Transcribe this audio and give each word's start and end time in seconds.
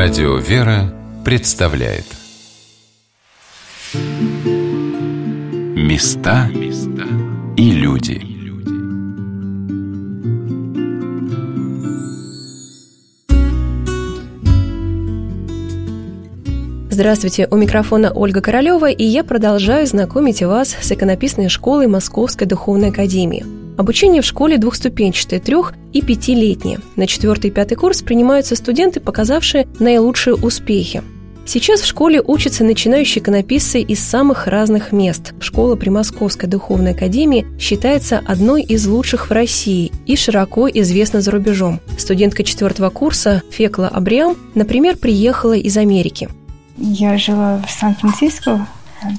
Радио 0.00 0.36
«Вера» 0.36 0.94
представляет. 1.24 2.04
Места 5.74 6.48
и 7.56 7.72
люди. 7.72 8.22
Здравствуйте, 16.90 17.48
у 17.50 17.56
микрофона 17.56 18.12
Ольга 18.12 18.40
Королева, 18.40 18.88
и 18.88 19.02
я 19.02 19.24
продолжаю 19.24 19.84
знакомить 19.88 20.44
вас 20.44 20.76
с 20.80 20.92
иконописной 20.92 21.48
школой 21.48 21.88
Московской 21.88 22.46
Духовной 22.46 22.90
Академии– 22.90 23.44
Обучение 23.78 24.22
в 24.22 24.24
школе 24.24 24.58
двухступенчатое, 24.58 25.38
трех- 25.38 25.72
и 25.92 26.02
пятилетнее. 26.02 26.80
На 26.96 27.06
четвертый 27.06 27.46
и 27.46 27.52
пятый 27.52 27.76
курс 27.76 28.02
принимаются 28.02 28.56
студенты, 28.56 28.98
показавшие 28.98 29.68
наилучшие 29.78 30.34
успехи. 30.34 31.00
Сейчас 31.46 31.82
в 31.82 31.86
школе 31.86 32.20
учатся 32.20 32.64
начинающие 32.64 33.22
иконописцы 33.22 33.80
из 33.80 34.00
самых 34.00 34.48
разных 34.48 34.90
мест. 34.90 35.32
Школа 35.38 35.76
при 35.76 35.90
Московской 35.90 36.48
духовной 36.48 36.90
академии 36.90 37.46
считается 37.60 38.20
одной 38.26 38.62
из 38.62 38.84
лучших 38.84 39.30
в 39.30 39.32
России 39.32 39.92
и 40.06 40.16
широко 40.16 40.68
известна 40.68 41.20
за 41.20 41.30
рубежом. 41.30 41.78
Студентка 41.96 42.42
четвертого 42.42 42.90
курса 42.90 43.42
Фекла 43.52 43.86
Абриам, 43.86 44.36
например, 44.56 44.96
приехала 44.96 45.56
из 45.56 45.76
Америки. 45.76 46.28
Я 46.76 47.16
жила 47.16 47.62
в 47.66 47.70
Сан-Франциско, 47.70 48.66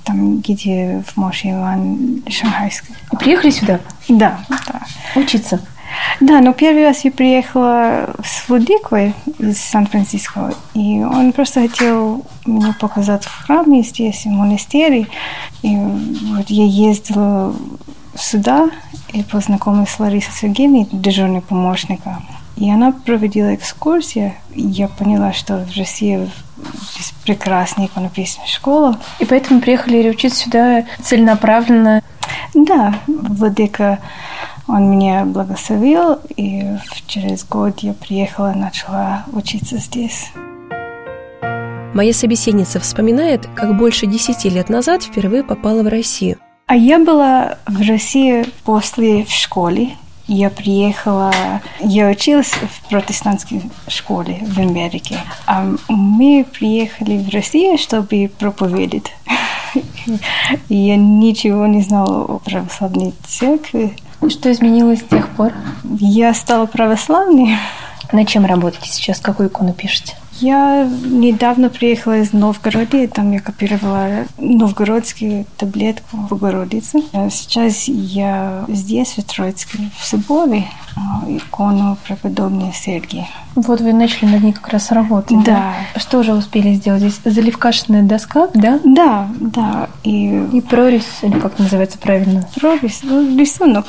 там, 0.04 0.40
где 0.40 1.04
в 1.08 1.18
Моше 1.18 1.52
Иван 1.52 2.24
Шанхайской. 2.28 2.96
И 3.12 3.16
приехали 3.16 3.52
сюда? 3.52 3.80
Да, 4.08 4.40
да. 4.50 4.82
Учиться? 5.16 5.60
Да, 6.20 6.42
но 6.42 6.54
первый 6.54 6.86
раз 6.86 7.04
я 7.04 7.12
приехала 7.12 8.14
с 8.24 8.48
Владикой 8.48 9.14
из 9.40 9.60
Сан-Франциско, 9.60 10.54
и 10.74 11.02
он 11.04 11.34
просто 11.34 11.62
хотел 11.62 12.26
мне 12.46 12.74
показать 12.80 13.26
в 13.26 13.46
храме 13.46 13.82
здесь, 13.82 14.26
в 14.26 14.30
монастыре. 14.30 15.08
И 15.62 15.76
вот 15.76 16.50
я 16.50 16.66
ездила 16.66 17.56
сюда 18.16 18.70
и 19.14 19.24
познакомилась 19.24 19.90
с 19.90 20.00
Ларисой 20.00 20.34
Сергеевной, 20.34 20.88
дежурной 20.92 21.42
помощника. 21.42 22.22
И 22.60 22.70
она 22.70 22.92
проводила 22.92 23.56
экскурсию, 23.56 24.34
и 24.54 24.62
я 24.62 24.90
поняла, 24.90 25.32
что 25.32 25.66
в 25.66 25.78
России 25.78 26.30
здесь 26.92 27.14
прекрасная 27.24 27.86
иконописная 27.86 28.48
школа. 28.48 29.00
И 29.20 29.26
поэтому 29.26 29.62
приехали 29.62 30.10
учиться 30.10 30.44
сюда 30.44 30.86
целенаправленно? 31.02 32.04
Да, 32.54 32.96
Владыка, 33.08 34.00
он 34.68 34.92
меня 34.92 35.24
благословил, 35.24 36.20
и 36.36 36.66
через 37.08 37.46
год 37.46 37.80
я 37.80 37.94
приехала, 37.94 38.52
начала 38.52 39.24
учиться 39.32 39.78
здесь. 39.78 40.32
Моя 41.94 42.14
собеседница 42.14 42.82
вспоминает, 42.82 43.48
как 43.56 43.78
больше 43.78 44.06
десяти 44.06 44.50
лет 44.50 44.68
назад 44.68 45.04
впервые 45.04 45.44
попала 45.44 45.82
в 45.82 45.88
Россию. 45.88 46.38
А 46.68 46.76
я 46.76 47.00
была 47.00 47.58
в 47.66 47.82
России 47.88 48.46
после 48.64 49.24
в 49.24 49.32
школе, 49.32 49.96
я 50.30 50.50
приехала, 50.50 51.34
я 51.80 52.08
училась 52.08 52.52
в 52.52 52.90
протестантской 52.90 53.64
школе 53.88 54.40
в 54.44 54.60
Америке. 54.60 55.20
А 55.46 55.68
мы 55.88 56.46
приехали 56.52 57.18
в 57.18 57.30
Россию, 57.30 57.78
чтобы 57.78 58.32
проповедовать. 58.38 59.12
Я 60.70 60.96
ничего 60.96 61.66
не 61.66 61.82
знала 61.82 62.24
о 62.24 62.40
православной 62.40 63.14
церкви. 63.28 63.96
Что 64.28 64.52
изменилось 64.52 65.00
с 65.00 65.04
тех 65.04 65.28
пор? 65.30 65.54
Я 66.00 66.34
стала 66.34 66.66
православной. 66.66 67.58
На 68.12 68.26
чем 68.26 68.46
работаете 68.46 68.90
сейчас? 68.90 69.20
Какую 69.20 69.50
икону 69.50 69.74
пишете? 69.74 70.16
Я 70.42 70.90
недавно 71.04 71.70
приехала 71.70 72.20
из 72.20 72.34
Новгорода, 72.34 73.08
там 73.08 73.32
я 73.32 73.40
копировала 73.40 74.26
новгородскую 74.38 75.46
таблетку 75.58 76.18
Богородицы. 76.30 77.04
А 77.14 77.30
сейчас 77.30 77.88
я 77.88 78.66
здесь, 78.68 79.18
в 79.18 79.24
Троицке, 79.24 79.78
в 80.00 80.06
соборе, 80.06 80.66
а, 80.96 81.24
икону 81.30 81.98
преподобной 82.06 82.72
Сергия. 82.74 83.28
Вот 83.56 83.82
вы 83.82 83.94
начали 83.94 84.30
над 84.30 84.44
ней 84.44 84.54
как 84.54 84.70
раз 84.70 84.92
работать. 84.92 85.44
Да. 85.44 85.74
да? 85.94 86.00
Что 86.00 86.24
же 86.24 86.34
успели 86.34 86.74
сделать 86.74 87.02
здесь? 87.02 87.20
Заливкашенная 87.26 88.04
доска, 88.04 88.48
да? 88.54 88.80
Да, 88.84 89.30
да. 89.40 89.90
И, 90.04 90.28
и 90.54 90.62
прорезь, 90.62 91.20
или 91.22 91.40
как 91.40 91.60
называется 91.60 91.98
правильно? 91.98 92.48
Прорезь, 92.60 93.02
ну, 93.04 93.38
рисунок. 93.38 93.88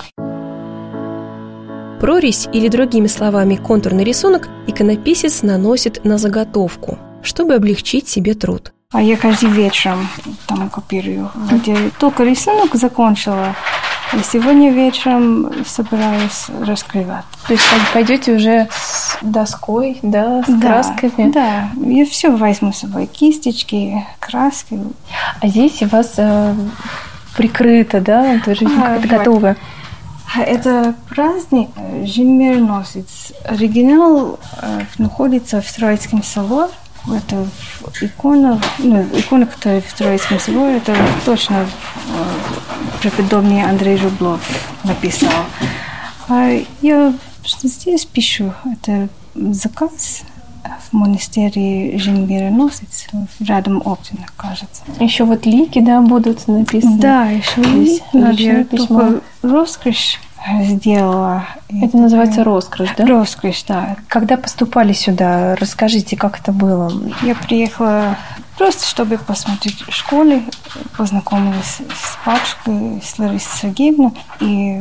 Прорезь 2.00 2.48
или 2.50 2.68
другими 2.68 3.08
словами 3.08 3.56
контурный 3.56 4.04
рисунок 4.04 4.48
иконописец 4.66 5.42
наносит 5.42 6.02
на 6.02 6.16
заготовку, 6.16 6.98
чтобы 7.22 7.54
облегчить 7.54 8.08
себе 8.08 8.32
труд. 8.32 8.72
А 8.90 9.02
я 9.02 9.18
каждый 9.18 9.50
вечером 9.50 10.08
там 10.46 10.70
копирую. 10.70 11.30
Вот 11.34 11.66
я 11.66 11.76
только 11.98 12.24
рисунок 12.24 12.74
закончила, 12.74 13.54
и 14.14 14.22
сегодня 14.24 14.72
вечером 14.72 15.52
собираюсь 15.66 16.46
раскрывать. 16.62 17.24
То 17.46 17.52
есть 17.52 17.64
пойдете 17.92 18.34
уже 18.34 18.68
с 18.72 19.18
доской, 19.20 19.98
да, 20.02 20.42
с 20.42 20.46
да, 20.48 20.68
красками? 20.68 21.30
Да, 21.30 21.68
я 21.76 22.06
все 22.06 22.34
возьму 22.34 22.72
с 22.72 22.78
собой, 22.78 23.06
кисточки, 23.06 24.06
краски. 24.18 24.80
А 25.40 25.46
здесь 25.46 25.82
у 25.82 25.86
вас 25.86 26.14
э, 26.16 26.54
прикрыто, 27.36 28.00
да, 28.00 28.40
тоже 28.42 28.64
а, 28.64 28.98
вот. 28.98 29.56
Это 30.36 30.94
праздник 31.08 31.70
Жильмирносец. 32.04 33.32
Оригинал 33.44 34.38
э, 34.62 34.82
находится 34.98 35.60
в 35.60 35.72
Троицком 35.72 36.22
соборе. 36.22 36.70
Это 37.08 37.46
икона, 38.00 38.60
ну, 38.78 39.02
икона, 39.14 39.46
которая 39.46 39.80
в 39.80 39.92
Троицком 39.94 40.38
соборе, 40.38 40.76
это 40.76 40.94
точно 41.24 41.64
э, 41.64 41.68
преподобный 43.00 43.62
Андрей 43.62 43.96
Рублов 43.96 44.40
написал. 44.84 45.32
А 46.28 46.60
я 46.82 47.14
здесь 47.44 48.04
пишу, 48.04 48.52
это 48.64 49.08
заказ 49.34 50.22
в 50.90 50.92
монастыре 50.92 51.98
Женмироносец, 51.98 53.08
рядом 53.40 53.82
Оптина, 53.84 54.26
кажется. 54.36 54.82
Еще 54.98 55.24
вот 55.24 55.46
лики, 55.46 55.80
да, 55.80 56.00
будут 56.00 56.46
написаны? 56.48 56.98
Да, 56.98 57.26
еще 57.26 57.62
лики. 57.62 58.02
Я 58.42 58.64
только 58.64 59.20
роскошь 59.42 60.18
сделала. 60.62 61.44
Это, 61.68 61.86
это 61.86 61.96
называется 61.98 62.44
роскошь, 62.44 62.90
да? 62.96 63.06
Роскошь, 63.06 63.64
да. 63.64 63.96
Когда 64.08 64.36
поступали 64.36 64.92
сюда, 64.92 65.54
расскажите, 65.56 66.16
как 66.16 66.40
это 66.40 66.52
было? 66.52 66.90
Я 67.22 67.34
приехала 67.34 68.16
просто, 68.56 68.86
чтобы 68.86 69.18
посмотреть 69.18 69.82
в 69.82 69.92
школе, 69.92 70.42
познакомилась 70.96 71.78
с 71.94 72.18
папочкой, 72.24 73.02
с 73.02 73.18
Ларисой 73.18 73.58
Сергеевной, 73.60 74.12
и 74.40 74.80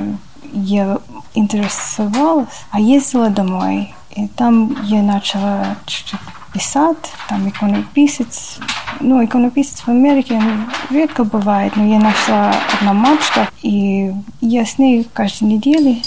я 0.53 0.97
интересовалась, 1.34 2.47
а 2.72 2.79
ездила 2.79 3.29
домой 3.29 3.94
и 4.19 4.28
там 4.28 4.75
я 4.84 5.02
начала 5.02 5.75
чуть-чуть 5.85 6.19
писать, 6.53 7.12
там 7.28 7.47
иконописец. 7.47 8.59
Ну, 9.00 9.24
иконописец 9.24 9.81
в 9.81 9.88
Америке 9.90 10.41
редко 10.90 11.24
бывает, 11.24 11.75
но 11.75 11.85
я 11.85 12.00
нашла 12.00 12.53
одна 12.74 12.94
мамочка, 12.94 13.47
и 13.62 14.13
я 14.41 14.66
с 14.66 14.78
ней 14.78 15.08
каждую 15.13 15.52
неделю 15.52 15.97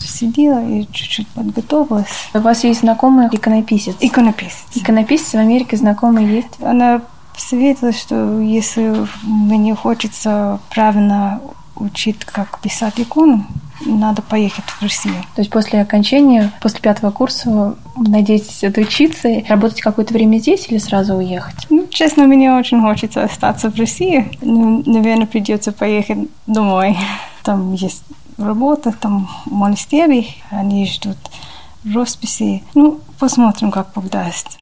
сидела 0.00 0.64
и 0.64 0.86
чуть-чуть 0.90 1.28
подготовилась. 1.28 2.30
У 2.32 2.38
вас 2.38 2.64
есть 2.64 2.80
знакомый 2.80 3.28
иконописец? 3.30 3.96
Иконописец. 4.00 4.64
Иконописец 4.74 5.34
в 5.34 5.38
Америке 5.38 5.76
знакомый 5.76 6.26
есть? 6.26 6.62
Она 6.62 7.02
советовала, 7.36 7.92
что 7.92 8.40
если 8.40 9.06
мне 9.22 9.74
хочется 9.74 10.60
правильно 10.70 11.40
учить, 11.76 12.24
как 12.24 12.58
писать 12.60 12.94
икону, 12.98 13.46
надо 13.84 14.22
поехать 14.22 14.64
в 14.64 14.82
Россию. 14.82 15.16
То 15.34 15.40
есть 15.40 15.50
после 15.50 15.80
окончания, 15.80 16.52
после 16.60 16.80
пятого 16.80 17.10
курса, 17.10 17.76
надеетесь 17.96 18.64
отучиться 18.64 19.28
работать 19.48 19.80
какое-то 19.80 20.14
время 20.14 20.38
здесь 20.38 20.66
или 20.68 20.78
сразу 20.78 21.14
уехать? 21.14 21.66
Ну, 21.70 21.86
честно, 21.90 22.24
мне 22.24 22.52
очень 22.52 22.80
хочется 22.80 23.24
остаться 23.24 23.70
в 23.70 23.76
России. 23.76 24.28
Ну, 24.40 24.82
наверное, 24.86 25.26
придется 25.26 25.72
поехать 25.72 26.28
домой. 26.46 26.96
Там 27.42 27.72
есть 27.72 28.02
работа, 28.36 28.92
там 28.92 29.28
монастырь, 29.46 30.36
они 30.50 30.86
ждут 30.86 31.16
росписи. 31.92 32.62
Ну, 32.74 33.00
посмотрим, 33.18 33.70
как 33.70 33.88
Бог 33.94 34.08
даст. 34.10 34.58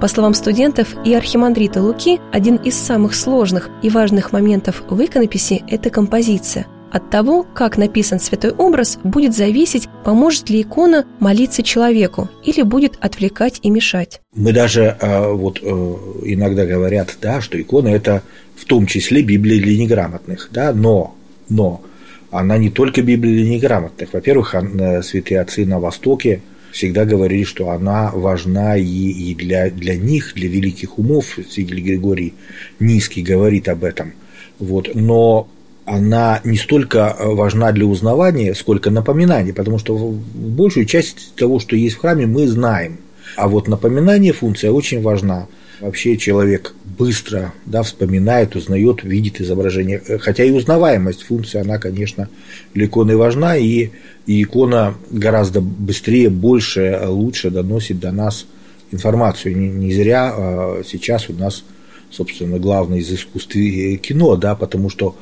По 0.00 0.08
словам 0.08 0.34
студентов 0.34 0.94
и 1.04 1.14
архимандрита 1.14 1.82
Луки, 1.82 2.20
один 2.32 2.56
из 2.56 2.78
самых 2.78 3.14
сложных 3.14 3.70
и 3.82 3.88
важных 3.88 4.32
моментов 4.32 4.82
в 4.88 5.02
иконописи– 5.02 5.64
это 5.68 5.90
композиция. 5.90 6.66
От 6.94 7.10
того, 7.10 7.42
как 7.42 7.76
написан 7.76 8.20
святой 8.20 8.52
образ, 8.52 9.00
будет 9.02 9.34
зависеть, 9.34 9.88
поможет 10.04 10.48
ли 10.48 10.62
икона 10.62 11.04
молиться 11.18 11.64
человеку 11.64 12.30
или 12.44 12.62
будет 12.62 12.96
отвлекать 13.00 13.58
и 13.62 13.70
мешать. 13.70 14.20
Мы 14.32 14.52
даже 14.52 14.96
а, 15.00 15.32
вот 15.32 15.58
э, 15.60 15.66
иногда 15.66 16.64
говорят, 16.64 17.18
да, 17.20 17.40
что 17.40 17.60
икона 17.60 17.88
это 17.88 18.22
в 18.54 18.64
том 18.64 18.86
числе 18.86 19.22
Библия 19.22 19.60
для 19.60 19.76
неграмотных, 19.76 20.50
да, 20.52 20.72
но, 20.72 21.16
но 21.48 21.82
она 22.30 22.58
не 22.58 22.70
только 22.70 23.02
Библия 23.02 23.42
для 23.42 23.50
неграмотных. 23.50 24.12
Во-первых, 24.12 24.54
святые 25.02 25.40
отцы 25.40 25.66
на 25.66 25.80
Востоке 25.80 26.42
всегда 26.70 27.04
говорили, 27.04 27.42
что 27.42 27.70
она 27.70 28.12
важна 28.14 28.76
и, 28.76 28.84
и 28.84 29.34
для, 29.34 29.68
для 29.68 29.96
них, 29.96 30.30
для 30.36 30.48
великих 30.48 30.96
умов. 31.00 31.38
Святитель 31.50 31.80
Григорий 31.80 32.34
Низкий 32.78 33.24
говорит 33.24 33.68
об 33.68 33.82
этом. 33.82 34.12
Вот. 34.60 34.94
Но 34.94 35.48
она 35.84 36.40
не 36.44 36.56
столько 36.56 37.16
важна 37.20 37.72
для 37.72 37.86
узнавания, 37.86 38.54
сколько 38.54 38.90
напоминания, 38.90 39.52
потому 39.52 39.78
что 39.78 39.96
большую 40.34 40.86
часть 40.86 41.34
того, 41.34 41.60
что 41.60 41.76
есть 41.76 41.96
в 41.96 42.00
храме, 42.00 42.26
мы 42.26 42.46
знаем. 42.48 42.98
А 43.36 43.48
вот 43.48 43.68
напоминание 43.68 44.32
функция 44.32 44.70
очень 44.70 45.02
важна. 45.02 45.46
Вообще 45.80 46.16
человек 46.16 46.74
быстро 46.98 47.52
да, 47.66 47.82
вспоминает, 47.82 48.54
узнает, 48.54 49.02
видит 49.02 49.40
изображение. 49.40 50.00
Хотя 50.20 50.44
и 50.44 50.50
узнаваемость 50.50 51.22
функции, 51.24 51.60
она, 51.60 51.78
конечно, 51.78 52.28
для 52.72 52.86
иконы 52.86 53.16
важна, 53.16 53.56
и, 53.56 53.90
и 54.26 54.42
икона 54.42 54.94
гораздо 55.10 55.60
быстрее, 55.60 56.30
больше, 56.30 57.02
лучше 57.06 57.50
доносит 57.50 57.98
до 57.98 58.12
нас 58.12 58.46
информацию. 58.92 59.58
Не, 59.58 59.68
не 59.68 59.92
зря 59.92 60.32
а, 60.34 60.82
сейчас 60.86 61.28
у 61.28 61.32
нас, 61.32 61.64
собственно, 62.10 62.58
главное 62.58 63.00
из 63.00 63.12
искусства 63.12 63.60
кино, 63.96 64.36
да, 64.36 64.54
потому 64.54 64.88
что 64.88 65.16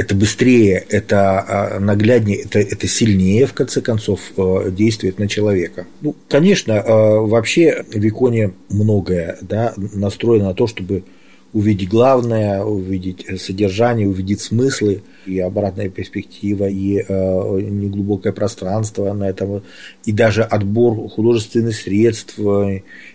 это 0.00 0.14
быстрее, 0.14 0.82
это 0.88 1.40
а, 1.40 1.78
нагляднее, 1.78 2.38
это, 2.38 2.58
это 2.58 2.88
сильнее, 2.88 3.44
в 3.44 3.52
конце 3.52 3.82
концов, 3.82 4.20
а, 4.38 4.70
действует 4.70 5.18
на 5.18 5.28
человека. 5.28 5.86
Ну, 6.00 6.16
конечно, 6.28 6.80
а, 6.80 7.20
вообще 7.20 7.84
в 7.86 8.08
иконе 8.08 8.52
многое 8.70 9.36
да, 9.42 9.74
настроено 9.76 10.46
на 10.46 10.54
то, 10.54 10.66
чтобы 10.66 11.04
увидеть 11.52 11.90
главное, 11.90 12.62
увидеть 12.64 13.26
содержание, 13.38 14.08
увидеть 14.08 14.40
смыслы 14.40 15.02
и 15.26 15.38
обратная 15.38 15.88
перспектива, 15.88 16.68
и 16.68 17.04
э, 17.06 17.60
неглубокое 17.60 18.32
пространство 18.32 19.12
на 19.12 19.28
этом, 19.28 19.62
и 20.04 20.12
даже 20.12 20.44
отбор 20.44 21.08
художественных 21.08 21.74
средств, 21.74 22.38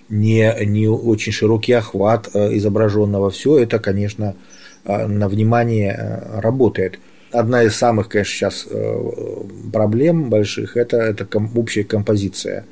не, 0.10 0.66
не 0.66 0.88
очень 0.90 1.32
широкий 1.32 1.72
охват 1.72 2.28
изображенного. 2.36 3.30
Все 3.30 3.58
это, 3.58 3.80
конечно, 3.80 4.36
Э, 4.36 4.55
на 4.86 5.28
внимание 5.28 5.96
э, 5.98 6.40
работает. 6.40 7.00
Одна 7.32 7.64
из 7.64 7.76
самых, 7.76 8.08
конечно, 8.08 8.34
сейчас 8.34 8.68
э, 8.70 9.44
проблем 9.74 10.30
больших– 10.30 10.78
это, 10.78 10.98
это 10.98 11.28
общая 11.56 11.84
композиция. 11.84 12.66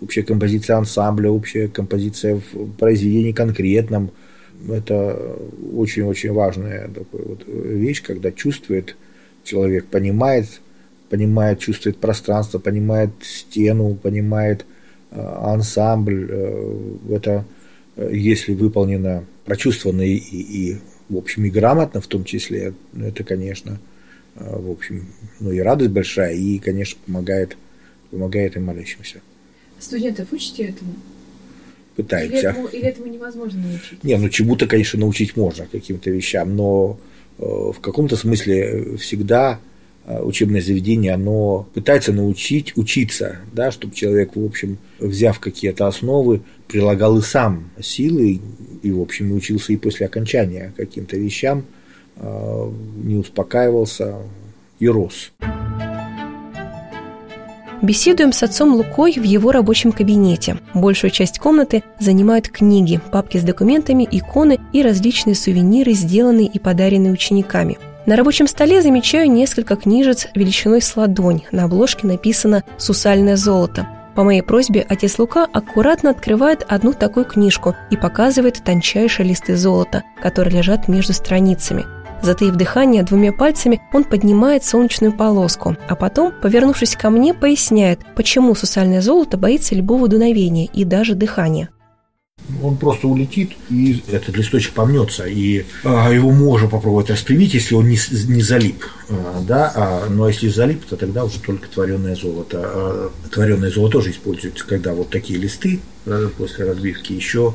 Общая 0.00 0.22
композиция 0.22 0.76
ансамбля, 0.76 1.30
общая 1.30 1.68
композиция 1.68 2.40
в 2.52 2.72
произведении 2.72 3.32
конкретном. 3.32 4.10
Это 4.68 5.16
очень-очень 5.74 6.32
важная 6.32 6.88
такая 6.88 7.26
вот 7.26 7.44
вещь, 7.46 8.02
когда 8.02 8.30
чувствует 8.30 8.96
человек, 9.44 9.86
понимает, 9.86 10.60
понимает, 11.08 11.60
чувствует 11.60 11.98
пространство, 11.98 12.58
понимает 12.58 13.10
стену, 13.22 13.94
понимает 13.94 14.66
ансамбль. 15.10 16.30
Это 17.10 17.44
если 17.96 18.54
выполнено, 18.54 19.24
прочувствовано 19.44 20.02
и, 20.02 20.16
и 20.16 20.78
в 21.10 21.16
общем, 21.16 21.44
и 21.44 21.50
грамотно 21.50 22.00
в 22.00 22.06
том 22.06 22.24
числе, 22.24 22.72
ну, 22.92 23.06
это, 23.06 23.24
конечно, 23.24 23.78
э, 24.36 24.56
в 24.58 24.70
общем, 24.70 25.08
ну 25.40 25.50
и 25.50 25.58
радость 25.58 25.90
большая, 25.90 26.34
и, 26.34 26.58
конечно, 26.58 26.98
помогает, 27.04 27.56
помогает 28.10 28.56
и 28.56 28.60
молящимся. 28.60 29.20
Студентов 29.78 30.28
учите 30.32 30.64
этому? 30.64 30.94
Пытаемся. 31.96 32.36
Или 32.36 32.48
этому, 32.48 32.66
или 32.68 32.84
этому 32.84 33.06
невозможно 33.08 33.60
научить? 33.60 34.04
Не, 34.04 34.16
ну 34.16 34.28
чему-то, 34.28 34.66
конечно, 34.66 35.00
научить 35.00 35.36
можно, 35.36 35.66
каким-то 35.66 36.10
вещам, 36.10 36.54
но 36.54 36.98
э, 37.38 37.42
в 37.42 37.80
каком-то 37.80 38.16
смысле 38.16 38.96
всегда 38.96 39.58
учебное 40.06 40.60
заведение, 40.60 41.12
оно 41.12 41.68
пытается 41.74 42.12
научить 42.12 42.76
учиться, 42.76 43.38
да, 43.52 43.70
чтобы 43.70 43.94
человек, 43.94 44.34
в 44.34 44.44
общем, 44.44 44.78
взяв 44.98 45.38
какие-то 45.38 45.86
основы, 45.86 46.42
прилагал 46.68 47.18
и 47.18 47.22
сам 47.22 47.70
силы, 47.80 48.40
и, 48.82 48.90
в 48.90 49.00
общем, 49.00 49.32
учился 49.32 49.72
и 49.72 49.76
после 49.76 50.06
окончания 50.06 50.72
каким-то 50.76 51.16
вещам, 51.16 51.64
а, 52.16 52.72
не 52.96 53.16
успокаивался 53.16 54.16
и 54.78 54.88
рос. 54.88 55.32
Беседуем 57.82 58.32
с 58.32 58.42
отцом 58.42 58.74
Лукой 58.74 59.14
в 59.14 59.22
его 59.22 59.52
рабочем 59.52 59.92
кабинете. 59.92 60.58
Большую 60.74 61.10
часть 61.10 61.38
комнаты 61.38 61.82
занимают 61.98 62.48
книги, 62.48 63.00
папки 63.10 63.38
с 63.38 63.42
документами, 63.42 64.06
иконы 64.10 64.58
и 64.74 64.82
различные 64.82 65.34
сувениры, 65.34 65.92
сделанные 65.92 66.46
и 66.46 66.58
подаренные 66.58 67.10
учениками. 67.10 67.78
На 68.06 68.16
рабочем 68.16 68.46
столе 68.46 68.80
замечаю 68.80 69.30
несколько 69.30 69.76
книжец 69.76 70.28
величиной 70.34 70.80
с 70.80 70.96
ладонь. 70.96 71.42
На 71.52 71.64
обложке 71.64 72.06
написано 72.06 72.64
«Сусальное 72.78 73.36
золото». 73.36 73.86
По 74.14 74.24
моей 74.24 74.42
просьбе 74.42 74.84
отец 74.88 75.18
Лука 75.18 75.46
аккуратно 75.52 76.10
открывает 76.10 76.64
одну 76.66 76.92
такую 76.92 77.26
книжку 77.26 77.76
и 77.90 77.96
показывает 77.96 78.62
тончайшие 78.64 79.28
листы 79.28 79.56
золота, 79.56 80.02
которые 80.20 80.58
лежат 80.58 80.88
между 80.88 81.12
страницами. 81.12 81.84
Затаив 82.22 82.56
дыхание 82.56 83.02
двумя 83.02 83.32
пальцами, 83.32 83.80
он 83.92 84.04
поднимает 84.04 84.64
солнечную 84.64 85.12
полоску, 85.12 85.76
а 85.88 85.94
потом, 85.94 86.32
повернувшись 86.42 86.96
ко 86.96 87.10
мне, 87.10 87.32
поясняет, 87.32 88.00
почему 88.14 88.54
сусальное 88.54 89.00
золото 89.00 89.36
боится 89.36 89.74
любого 89.74 90.08
дуновения 90.08 90.68
и 90.72 90.84
даже 90.84 91.14
дыхания 91.14 91.70
он 92.62 92.76
просто 92.76 93.06
улетит, 93.06 93.52
и 93.68 94.02
этот 94.08 94.36
листочек 94.36 94.72
помнется, 94.72 95.24
и 95.26 95.64
а, 95.84 96.10
его 96.10 96.30
можно 96.30 96.68
попробовать 96.68 97.10
распрямить, 97.10 97.54
если 97.54 97.74
он 97.74 97.88
не, 97.88 97.98
не 98.28 98.42
залип, 98.42 98.84
а, 99.08 99.42
да, 99.46 99.72
а, 99.74 100.06
но 100.08 100.28
если 100.28 100.48
залип, 100.48 100.84
то 100.84 100.96
тогда 100.96 101.24
уже 101.24 101.40
только 101.40 101.68
творенное 101.68 102.16
золото. 102.16 102.60
А, 102.62 103.10
творенное 103.30 103.70
золото 103.70 103.98
тоже 103.98 104.10
используется, 104.10 104.66
когда 104.66 104.94
вот 104.94 105.10
такие 105.10 105.38
листы 105.38 105.80
после 106.36 106.64
разбивки 106.64 107.12
еще 107.12 107.54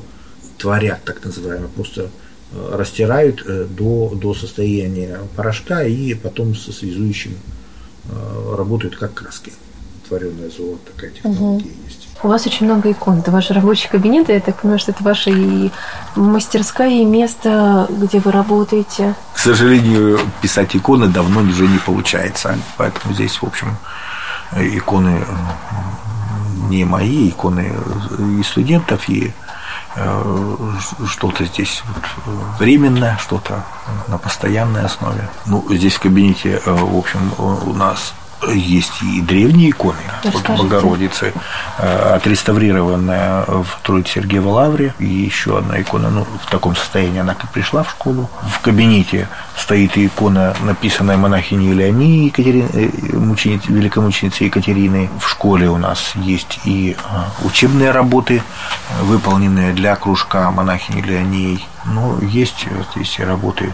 творят, 0.57 1.03
так 1.03 1.23
называемые, 1.23 1.69
просто 1.69 2.09
а, 2.53 2.77
растирают 2.77 3.43
э, 3.45 3.65
до, 3.69 4.13
до 4.15 4.33
состояния 4.33 5.19
порошка 5.35 5.83
и 5.83 6.13
потом 6.13 6.55
со 6.55 6.71
связующим 6.71 7.35
а, 8.09 8.55
работают 8.55 8.95
как 8.95 9.13
краски. 9.13 9.51
Творенное 10.07 10.49
золото, 10.49 10.91
такая 10.93 11.11
технология 11.11 11.65
угу. 11.65 11.71
есть. 11.85 12.07
У 12.23 12.27
вас 12.27 12.45
очень 12.47 12.65
много 12.65 12.91
икон. 12.91 13.19
Это 13.19 13.31
ваш 13.31 13.51
рабочий 13.51 13.89
кабинет, 13.89 14.29
я 14.29 14.39
так 14.39 14.61
понимаю, 14.61 14.79
что 14.79 14.91
это 14.91 15.03
ваша 15.03 15.29
и 15.29 15.69
мастерская, 16.15 16.89
и 16.89 17.05
место, 17.05 17.87
где 17.89 18.19
вы 18.19 18.31
работаете. 18.31 19.15
К 19.33 19.39
сожалению, 19.39 20.19
писать 20.41 20.75
иконы 20.75 21.07
давно 21.07 21.41
уже 21.41 21.67
не 21.67 21.77
получается. 21.77 22.57
Поэтому 22.77 23.13
здесь, 23.13 23.41
в 23.41 23.43
общем, 23.43 23.77
иконы 24.55 25.23
не 26.69 26.83
мои, 26.83 27.29
иконы 27.29 27.73
и 28.39 28.43
студентов, 28.43 29.07
и 29.09 29.31
э, 29.95 30.37
что-то 31.07 31.45
здесь 31.45 31.83
вот 31.87 32.35
временное, 32.59 33.17
что-то 33.17 33.63
на 34.07 34.17
постоянной 34.17 34.83
основе. 34.83 35.29
Ну, 35.45 35.65
здесь 35.69 35.95
в 35.95 35.99
кабинете, 35.99 36.61
э, 36.65 36.71
в 36.71 36.97
общем, 36.97 37.31
у 37.37 37.73
нас 37.73 38.13
есть 38.53 39.01
и 39.01 39.21
древние 39.21 39.69
иконы 39.69 39.97
Расскажите. 40.23 40.63
Богородицы, 40.63 41.33
э, 41.77 42.15
отреставрированная 42.15 43.43
в 43.45 43.79
Троице-Сергиево 43.83 44.49
Лавре, 44.49 44.93
и 44.99 45.05
еще 45.05 45.57
одна 45.57 45.81
икона, 45.81 46.09
ну, 46.09 46.25
в 46.43 46.49
таком 46.49 46.75
состоянии 46.75 47.19
она 47.19 47.33
как 47.33 47.51
пришла 47.51 47.83
в 47.83 47.91
школу. 47.91 48.29
В 48.49 48.59
кабинете 48.61 49.27
стоит 49.57 49.97
икона, 49.97 50.55
написанная 50.61 51.17
монахиней 51.17 51.73
Леонии, 51.73 52.25
Екатерин, 52.25 52.69
э, 52.73 52.89
мучениц, 53.17 53.63
великомученицы 53.67 54.45
Екатерины. 54.45 55.09
В 55.19 55.27
школе 55.27 55.69
у 55.69 55.77
нас 55.77 56.13
есть 56.15 56.59
и 56.65 56.95
э, 56.97 57.45
учебные 57.45 57.91
работы, 57.91 58.41
выполненные 59.01 59.73
для 59.73 59.95
кружка 59.95 60.51
монахини 60.51 61.01
Леонии. 61.01 61.59
Ну, 61.85 62.19
есть 62.21 62.65
здесь 62.93 63.19
работы 63.19 63.73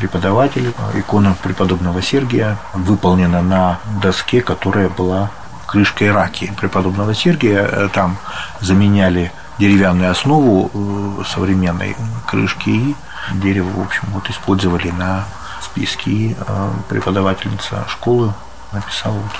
преподаватель. 0.00 0.72
Икона 0.94 1.36
преподобного 1.42 2.00
Сергия 2.00 2.56
выполнена 2.72 3.42
на 3.42 3.78
доске, 4.02 4.40
которая 4.40 4.88
была 4.88 5.30
крышкой 5.66 6.10
раки 6.10 6.52
преподобного 6.58 7.14
Сергия. 7.14 7.68
Э, 7.70 7.88
там 7.92 8.16
заменяли 8.60 9.30
деревянную 9.58 10.10
основу 10.10 10.70
э, 10.72 11.24
современной 11.24 11.96
крышки 12.26 12.70
и 12.70 12.96
дерево, 13.34 13.68
в 13.68 13.84
общем, 13.84 14.04
вот 14.12 14.28
использовали 14.30 14.90
на 14.90 15.24
списке. 15.60 16.10
И 16.10 16.36
э, 16.38 16.70
преподавательница 16.88 17.84
школы 17.88 18.32
написала 18.72 19.18
вот 19.18 19.32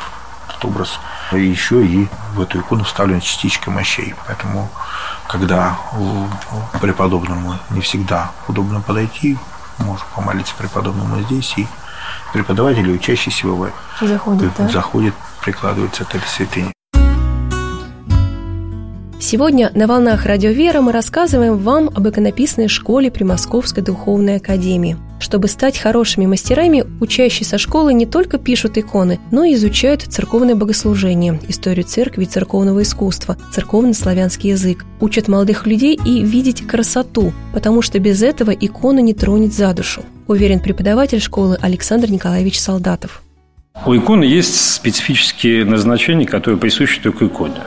этот 0.50 0.64
образ. 0.67 1.00
И 1.33 1.40
еще 1.40 1.85
и 1.85 2.07
в 2.35 2.43
эту 2.43 2.61
икону 2.61 2.85
вставлена 2.85 3.23
частичка 3.23 3.71
мощей. 3.71 4.14
Поэтому, 4.26 4.69
когда 5.26 5.79
преподобному 6.81 7.57
не 7.71 7.81
всегда 7.81 8.33
удобно 8.47 8.81
подойти, 8.81 9.38
можно 9.81 10.05
помолиться 10.15 10.55
преподобному 10.57 11.21
здесь, 11.23 11.55
и 11.57 11.67
преподаватели, 12.33 12.93
учащиеся 12.93 13.47
его 13.47 13.69
заходят, 14.01 14.53
да? 14.57 14.69
заходят 14.69 15.15
прикладываются 15.43 16.05
к 16.05 16.15
этой 16.15 16.27
святыне. 16.27 16.73
Сегодня 19.21 19.71
на 19.75 19.87
«Волнах 19.87 20.25
Радио 20.25 20.51
Вера» 20.51 20.81
мы 20.81 20.93
рассказываем 20.93 21.59
вам 21.59 21.89
об 21.95 22.09
иконописной 22.09 22.69
школе 22.69 23.11
при 23.11 23.23
Московской 23.23 23.83
Духовной 23.83 24.37
Академии. 24.37 24.97
Чтобы 25.21 25.49
стать 25.49 25.79
хорошими 25.79 26.25
мастерами, 26.25 26.85
учащиеся 26.99 27.59
школы 27.59 27.93
не 27.93 28.07
только 28.07 28.39
пишут 28.39 28.79
иконы, 28.79 29.21
но 29.31 29.45
и 29.45 29.55
изучают 29.55 30.03
церковное 30.03 30.55
богослужение, 30.55 31.39
историю 31.47 31.85
церкви 31.85 32.25
и 32.25 32.27
церковного 32.27 32.81
искусства, 32.83 33.37
церковно-славянский 33.53 34.50
язык, 34.50 34.87
учат 34.99 35.29
молодых 35.29 35.67
людей 35.67 35.95
и 36.03 36.25
видеть 36.25 36.67
красоту, 36.67 37.35
потому 37.53 37.83
что 37.83 37.99
без 37.99 38.23
этого 38.23 38.50
икона 38.50 39.00
не 39.00 39.12
тронет 39.12 39.53
за 39.53 39.75
душу, 39.75 40.03
уверен 40.27 40.59
преподаватель 40.59 41.21
школы 41.21 41.59
Александр 41.61 42.11
Николаевич 42.11 42.59
Солдатов. 42.59 43.23
У 43.85 43.95
иконы 43.95 44.25
есть 44.25 44.75
специфические 44.75 45.67
назначения, 45.67 46.27
которые 46.27 46.59
присущи 46.59 46.99
только 47.00 47.27
иконе. 47.27 47.61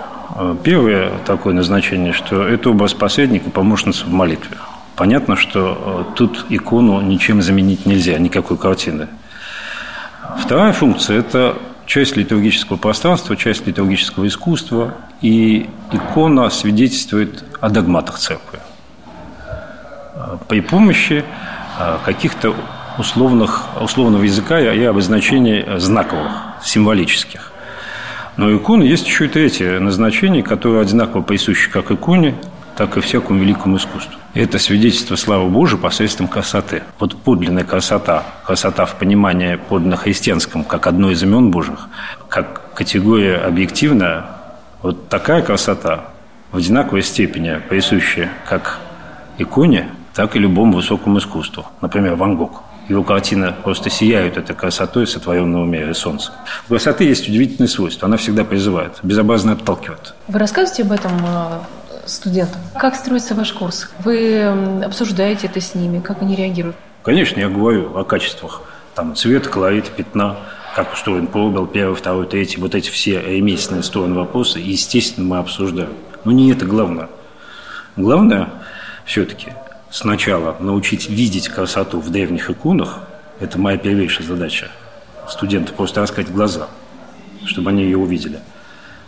Первое 0.64 1.12
такое 1.28 1.54
назначение, 1.54 2.14
что 2.14 2.48
это 2.48 2.72
образ 2.72 2.96
посредника, 2.96 3.52
помощницы 3.52 4.06
в 4.06 4.10
молитве. 4.10 4.58
Понятно, 4.96 5.36
что 5.36 6.06
э, 6.12 6.16
тут 6.16 6.46
икону 6.50 7.02
ничем 7.02 7.42
заменить 7.42 7.86
нельзя, 7.86 8.18
никакой 8.20 8.58
картины. 8.58 9.08
Вторая 10.38 10.72
функция– 10.72 11.18
это 11.20 11.58
часть 11.86 12.16
литургического 12.16 12.78
пространства, 12.78 13.36
часть 13.36 13.66
литургического 13.66 14.28
искусства, 14.28 14.94
и 15.22 15.70
икона 15.92 16.50
свидетельствует 16.50 17.44
о 17.60 17.70
догматах 17.70 18.20
церкви. 18.20 18.60
Э, 20.16 20.38
при 20.48 20.62
помощи 20.62 21.24
э, 21.80 21.98
каких-то 22.06 22.54
условных, 23.00 23.66
условного 23.82 24.24
языка 24.24 24.60
и 24.60 24.84
обозначений 24.84 25.80
знаковых, 25.80 26.32
символических. 26.64 27.52
Но 28.38 28.48
у 28.48 28.58
иконы 28.58 28.84
есть 28.84 29.08
еще 29.08 29.26
и 29.26 29.30
третье 29.30 29.80
назначение, 29.80 30.44
которое 30.44 30.82
одинаково 30.82 31.22
присуще 31.24 31.72
как 31.72 31.92
иконе, 31.92 32.36
так 32.76 32.98
и 32.98 33.02
всякому 33.02 33.40
великому 33.40 33.78
искусству. 33.78 34.20
Это 34.34 34.58
свидетельство 34.58 35.16
славы 35.16 35.50
Божией 35.50 35.80
посредством 35.80 36.28
красоты. 36.28 36.84
Вот 37.00 37.16
подлинная 37.22 37.64
красота, 37.64 38.24
красота 38.46 38.86
в 38.86 38.96
понимании 38.96 39.56
подлинно 39.56 39.96
христианском, 39.96 40.64
как 40.64 40.88
одно 40.88 41.12
из 41.12 41.22
имен 41.22 41.52
Божьих, 41.52 41.88
как 42.30 42.74
категория 42.74 43.38
объективная, 43.38 44.26
вот 44.82 45.08
такая 45.10 45.42
красота 45.42 46.06
в 46.52 46.58
одинаковой 46.58 47.04
степени 47.04 47.62
присущая 47.70 48.32
как 48.48 48.80
иконе, 49.38 49.90
так 50.14 50.36
и 50.36 50.40
любому 50.40 50.74
высокому 50.78 51.20
искусству. 51.20 51.66
Например, 51.82 52.16
Ван 52.16 52.38
Гог. 52.38 52.64
Его 52.90 53.02
картины 53.04 53.54
просто 53.64 53.90
сияют 53.90 54.36
этой 54.36 54.54
красотой 54.56 55.08
сотворенного 55.08 55.66
мира 55.66 55.92
и 55.92 55.94
солнца. 55.94 56.34
У 56.66 56.70
красоты 56.70 57.06
есть 57.06 57.30
удивительное 57.30 57.70
свойство. 57.70 58.08
Она 58.08 58.18
всегда 58.18 58.44
призывает, 58.44 59.00
безобразно 59.04 59.54
отталкивает. 59.54 60.14
Вы 60.28 60.38
рассказываете 60.38 60.84
об 60.84 60.92
этом 60.92 61.12
э, 61.26 61.60
студентам. 62.06 62.62
Как 62.78 62.96
строится 62.96 63.36
ваш 63.36 63.54
курс? 63.54 63.90
Вы 64.00 64.44
обсуждаете 64.84 65.48
это 65.48 65.62
с 65.62 65.76
ними? 65.76 66.00
Как 66.00 66.22
они 66.22 66.36
реагируют? 66.36 66.76
Конечно, 67.04 67.40
я 67.40 67.50
говорю 67.50 67.98
о 67.98 68.04
качествах. 68.04 68.62
Там 68.96 69.16
цвет, 69.16 69.48
колорит, 69.48 69.90
пятна, 69.90 70.38
как 70.76 70.94
устроен 70.94 71.28
пробел, 71.28 71.68
первый, 71.68 71.96
второй, 71.96 72.28
третий. 72.28 72.60
Вот 72.60 72.76
эти 72.76 72.90
все 72.90 73.22
ремесленные 73.22 73.84
стороны 73.84 74.16
вопроса, 74.16 74.60
естественно, 74.60 75.28
мы 75.28 75.38
обсуждаем. 75.40 75.94
Но 76.24 76.32
не 76.32 76.52
это 76.52 76.66
главное. 76.66 77.10
Главное 77.96 78.50
все-таки 79.06 79.54
сначала 79.90 80.56
научить 80.60 81.10
видеть 81.10 81.50
красоту 81.50 82.00
в 82.00 82.10
древних 82.10 82.50
иконах. 82.50 83.00
Это 83.40 83.60
моя 83.60 83.78
первейшая 83.78 84.28
задача. 84.28 84.70
Студенты 85.28 85.74
просто 85.74 86.02
раскрыть 86.02 86.32
глаза, 86.32 86.68
чтобы 87.46 87.72
они 87.72 87.84
ее 87.84 87.98
увидели. 87.98 88.40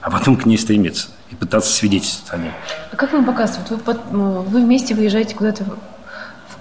А 0.02 0.12
потом 0.12 0.36
к 0.36 0.46
ней 0.46 0.58
стремиться 0.58 1.10
и 1.32 1.36
пытаться 1.36 1.72
свидетельствовать 1.72 2.34
о 2.34 2.38
ней. 2.44 2.52
А 2.92 2.96
как 2.96 3.14
вам 3.14 3.26
показывают? 3.26 3.70
Вы, 3.70 3.78
под, 3.78 4.12
ну, 4.12 4.42
вы 4.42 4.62
вместе 4.62 4.94
выезжаете 4.94 5.36
куда-то 5.36 5.66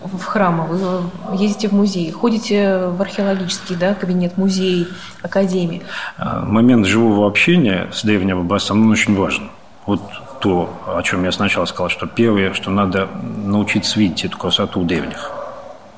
в, 0.02 0.18
в 0.18 0.24
храмы, 0.24 0.66
вы 0.66 1.36
ездите 1.36 1.68
в 1.68 1.72
музей, 1.72 2.10
ходите 2.10 2.86
в 2.88 3.00
археологический 3.00 3.76
да, 3.76 3.94
кабинет, 3.94 4.36
музей, 4.36 4.88
академии. 5.22 5.82
А, 6.16 6.44
момент 6.44 6.86
живого 6.86 7.26
общения 7.26 7.88
с 7.92 8.02
древним 8.04 8.40
образцом 8.40 8.82
он 8.82 8.90
очень 8.90 9.16
важен. 9.16 9.50
Вот 9.86 10.00
то, 10.40 10.70
о 10.86 11.02
чем 11.02 11.24
я 11.24 11.32
сначала 11.32 11.64
сказал, 11.66 11.90
что 11.90 12.06
первое, 12.06 12.52
что 12.52 12.70
надо 12.70 13.08
научиться 13.22 13.98
видеть 13.98 14.24
эту 14.24 14.38
красоту 14.38 14.80
у 14.80 14.84
древних, 14.84 15.30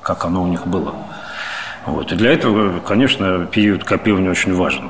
как 0.01 0.25
оно 0.25 0.43
у 0.43 0.47
них 0.47 0.67
было. 0.67 0.93
Вот. 1.85 2.11
И 2.11 2.15
для 2.15 2.31
этого, 2.31 2.79
конечно, 2.79 3.45
период 3.45 3.83
копирования 3.85 4.29
очень 4.29 4.53
важен. 4.53 4.89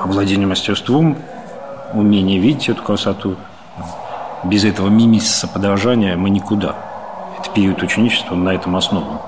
Овладение 0.00 0.46
мастерством, 0.46 1.18
умение 1.94 2.38
видеть 2.38 2.68
эту 2.68 2.82
красоту. 2.82 3.36
Без 4.44 4.64
этого 4.64 4.88
мимисиса 4.88 5.48
подражания 5.48 6.16
мы 6.16 6.30
никуда. 6.30 6.76
Это 7.40 7.50
период 7.50 7.82
ученичества 7.82 8.34
на 8.34 8.50
этом 8.50 8.76
основан. 8.76 9.18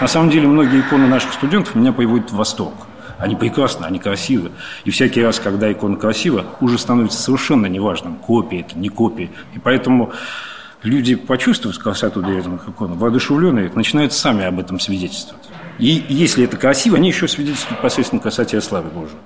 На 0.00 0.08
самом 0.08 0.30
деле, 0.30 0.48
многие 0.48 0.80
иконы 0.80 1.06
наших 1.06 1.32
студентов 1.32 1.74
меня 1.74 1.92
приводят 1.92 2.30
в 2.30 2.36
восторг. 2.36 2.74
Они 3.18 3.36
прекрасны, 3.36 3.84
они 3.84 3.98
красивы. 4.00 4.50
И 4.84 4.90
всякий 4.90 5.22
раз, 5.22 5.38
когда 5.38 5.70
икона 5.70 5.96
красива, 5.96 6.44
уже 6.60 6.78
становится 6.78 7.22
совершенно 7.22 7.66
неважным, 7.66 8.16
копия 8.16 8.60
это, 8.60 8.78
не 8.78 8.88
копия. 8.88 9.30
И 9.54 9.58
поэтому 9.58 10.12
люди 10.82 11.14
почувствуют 11.14 11.78
красоту 11.78 12.22
древних 12.22 12.68
икон, 12.68 12.94
воодушевленные, 12.94 13.70
начинают 13.74 14.12
сами 14.12 14.44
об 14.44 14.58
этом 14.58 14.80
свидетельствовать. 14.80 15.48
И 15.78 16.04
если 16.08 16.44
это 16.44 16.56
красиво, 16.56 16.96
они 16.96 17.08
еще 17.08 17.28
свидетельствуют 17.28 17.80
посредством 17.80 18.20
красоте 18.20 18.58
и 18.58 18.60
славе 18.60 18.88
Божией. 18.88 19.18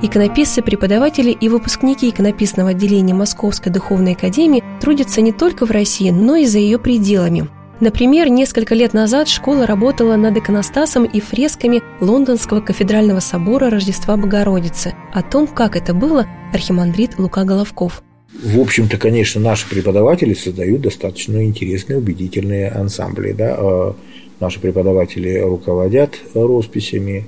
Иконописцы, 0.00 0.62
преподаватели 0.62 1.32
и 1.32 1.48
выпускники 1.48 2.08
иконописного 2.08 2.70
отделения 2.70 3.14
Московской 3.14 3.72
духовной 3.72 4.12
академии 4.12 4.62
трудятся 4.80 5.20
не 5.20 5.32
только 5.32 5.66
в 5.66 5.72
России, 5.72 6.10
но 6.10 6.36
и 6.36 6.46
за 6.46 6.58
ее 6.60 6.78
пределами. 6.78 7.48
Например, 7.80 8.28
несколько 8.28 8.76
лет 8.76 8.92
назад 8.92 9.28
школа 9.28 9.66
работала 9.66 10.14
над 10.14 10.36
иконостасом 10.36 11.04
и 11.04 11.20
фресками 11.20 11.82
Лондонского 12.00 12.60
кафедрального 12.60 13.18
собора 13.18 13.70
Рождества 13.70 14.16
Богородицы. 14.16 14.94
О 15.12 15.22
том, 15.22 15.48
как 15.48 15.74
это 15.74 15.94
было, 15.94 16.26
архимандрит 16.52 17.18
Лука 17.18 17.42
Головков. 17.42 18.04
В 18.40 18.60
общем-то, 18.60 18.98
конечно, 18.98 19.40
наши 19.40 19.68
преподаватели 19.68 20.34
создают 20.34 20.80
достаточно 20.80 21.44
интересные, 21.44 21.98
убедительные 21.98 22.68
ансамбли. 22.68 23.32
Да? 23.32 23.56
А 23.58 23.96
наши 24.38 24.60
преподаватели 24.60 25.40
руководят 25.40 26.20
росписями, 26.34 27.26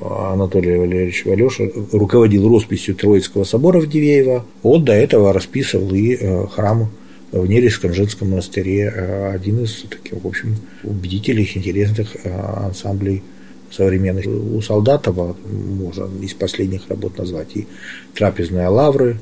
Анатолий 0.00 0.76
Валерьевич 0.76 1.24
Валеша 1.24 1.70
руководил 1.92 2.48
росписью 2.48 2.94
Троицкого 2.94 3.44
собора 3.44 3.80
в 3.80 3.88
Дивеево. 3.88 4.44
Он 4.62 4.84
до 4.84 4.92
этого 4.92 5.32
расписывал 5.32 5.94
и 5.94 6.14
э, 6.14 6.46
храм 6.46 6.90
в 7.32 7.46
Нерельском 7.46 7.94
женском 7.94 8.30
монастыре. 8.30 8.92
Э, 8.94 9.32
один 9.32 9.64
из 9.64 9.84
таких, 9.88 10.22
в 10.22 10.26
общем, 10.26 10.56
убедительных, 10.82 11.56
интересных 11.56 12.16
э, 12.24 12.30
ансамблей 12.30 13.22
современных. 13.70 14.26
У 14.26 14.60
Солдатова 14.60 15.36
можно 15.46 16.08
из 16.22 16.34
последних 16.34 16.88
работ 16.88 17.18
назвать 17.18 17.56
и 17.56 17.66
«Трапезная 18.14 18.68
лавры», 18.70 19.18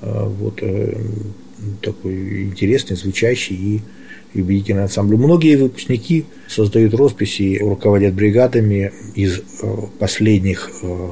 вот 0.00 0.62
такой 1.82 2.44
интересный, 2.44 2.96
звучащий 2.96 3.56
и 3.56 3.80
юбилейный 4.34 4.84
ансамбль. 4.84 5.16
Многие 5.16 5.56
выпускники 5.56 6.24
создают 6.48 6.94
росписи, 6.94 7.58
руководят 7.60 8.14
бригадами 8.14 8.92
из 9.14 9.38
э, 9.38 9.42
последних 9.98 10.70
э, 10.82 11.08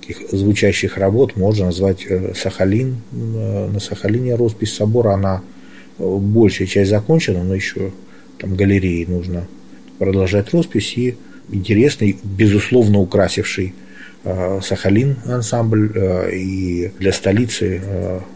таких 0.00 0.30
звучащих 0.30 0.96
работ 0.96 1.36
можно 1.36 1.66
назвать 1.66 2.06
э, 2.08 2.32
Сахалин. 2.34 2.96
На 3.12 3.80
Сахалине 3.80 4.34
роспись 4.34 4.74
собора, 4.74 5.14
она 5.14 5.42
большая 5.98 6.66
часть 6.66 6.90
закончена, 6.90 7.44
но 7.44 7.54
еще 7.54 7.92
там 8.38 8.56
галереи 8.56 9.04
нужно 9.04 9.46
продолжать 9.98 10.52
роспись 10.52 10.94
и 10.96 11.16
интересный, 11.50 12.18
безусловно 12.22 12.98
украсивший 12.98 13.74
Сахалин 14.62 15.16
ансамбль 15.26 15.92
и 16.32 16.90
для 16.98 17.12
столицы 17.12 17.82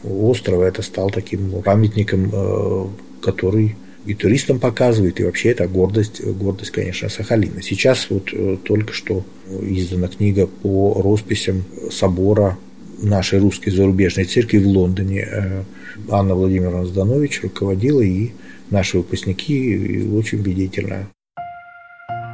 острова 0.05 0.65
это 0.65 0.83
стал 0.83 1.11
таким 1.11 1.63
памятником, 1.63 2.93
который 3.23 3.75
и 4.09 4.15
туристам 4.15 4.59
показывает, 4.59 5.21
и 5.21 5.25
вообще 5.25 5.51
это 5.51 5.69
гордость, 5.69 6.25
гордость, 6.25 6.71
конечно, 6.71 7.11
Сахалина. 7.11 7.61
Сейчас 7.61 8.07
вот 8.09 8.31
э, 8.33 8.57
только 8.65 8.95
что 8.95 9.23
издана 9.61 10.09
книга 10.09 10.47
по 10.47 10.99
росписям 11.05 11.65
собора 11.91 12.57
нашей 13.03 13.39
русской 13.39 13.71
зарубежной 13.71 14.25
церкви 14.25 14.57
в 14.59 14.67
Лондоне. 14.67 15.29
Э, 15.31 15.63
Анна 16.09 16.35
Владимировна 16.35 16.87
Зданович 16.87 17.43
руководила, 17.43 18.01
и 18.01 18.31
наши 18.71 18.97
выпускники 18.97 20.09
очень 20.11 20.39
убедительно. 20.39 21.07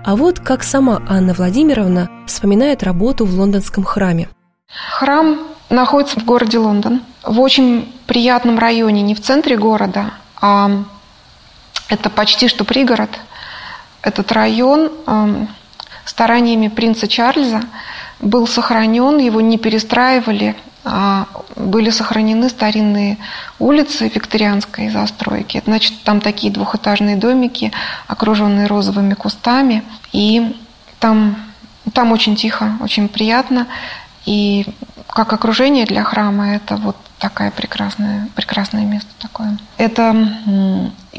А 0.04 0.14
вот 0.14 0.38
как 0.38 0.62
сама 0.62 1.02
Анна 1.08 1.34
Владимировна 1.34 2.08
вспоминает 2.28 2.84
работу 2.84 3.24
в 3.24 3.34
лондонском 3.34 3.82
храме. 3.82 4.28
Храм 4.92 5.40
находится 5.70 6.20
в 6.20 6.24
городе 6.24 6.58
Лондон, 6.58 7.00
в 7.24 7.40
очень 7.40 7.92
приятном 8.06 8.60
районе, 8.60 9.02
не 9.02 9.16
в 9.16 9.20
центре 9.20 9.56
города, 9.56 10.14
а 10.40 10.84
это 11.88 12.10
почти 12.10 12.48
что 12.48 12.64
пригород. 12.64 13.10
Этот 14.02 14.32
район 14.32 14.90
эм, 15.06 15.48
стараниями 16.04 16.68
принца 16.68 17.08
Чарльза 17.08 17.62
был 18.20 18.46
сохранен, 18.46 19.18
его 19.18 19.40
не 19.40 19.58
перестраивали, 19.58 20.56
а, 20.84 21.26
были 21.56 21.90
сохранены 21.90 22.48
старинные 22.50 23.16
улицы 23.58 24.10
викторианской 24.14 24.90
застройки. 24.90 25.62
Значит, 25.64 26.02
там 26.04 26.20
такие 26.20 26.52
двухэтажные 26.52 27.16
домики, 27.16 27.72
окруженные 28.06 28.66
розовыми 28.66 29.14
кустами. 29.14 29.82
И 30.12 30.54
там, 31.00 31.36
там 31.92 32.12
очень 32.12 32.36
тихо, 32.36 32.76
очень 32.80 33.08
приятно. 33.08 33.66
И 34.26 34.66
как 35.06 35.32
окружение 35.32 35.86
для 35.86 36.02
храма 36.02 36.54
это 36.54 36.76
вот 36.76 36.96
такая 37.18 37.50
прекрасная, 37.50 38.28
прекрасное 38.34 38.84
место 38.84 39.08
такое. 39.18 39.58
Это 39.78 40.30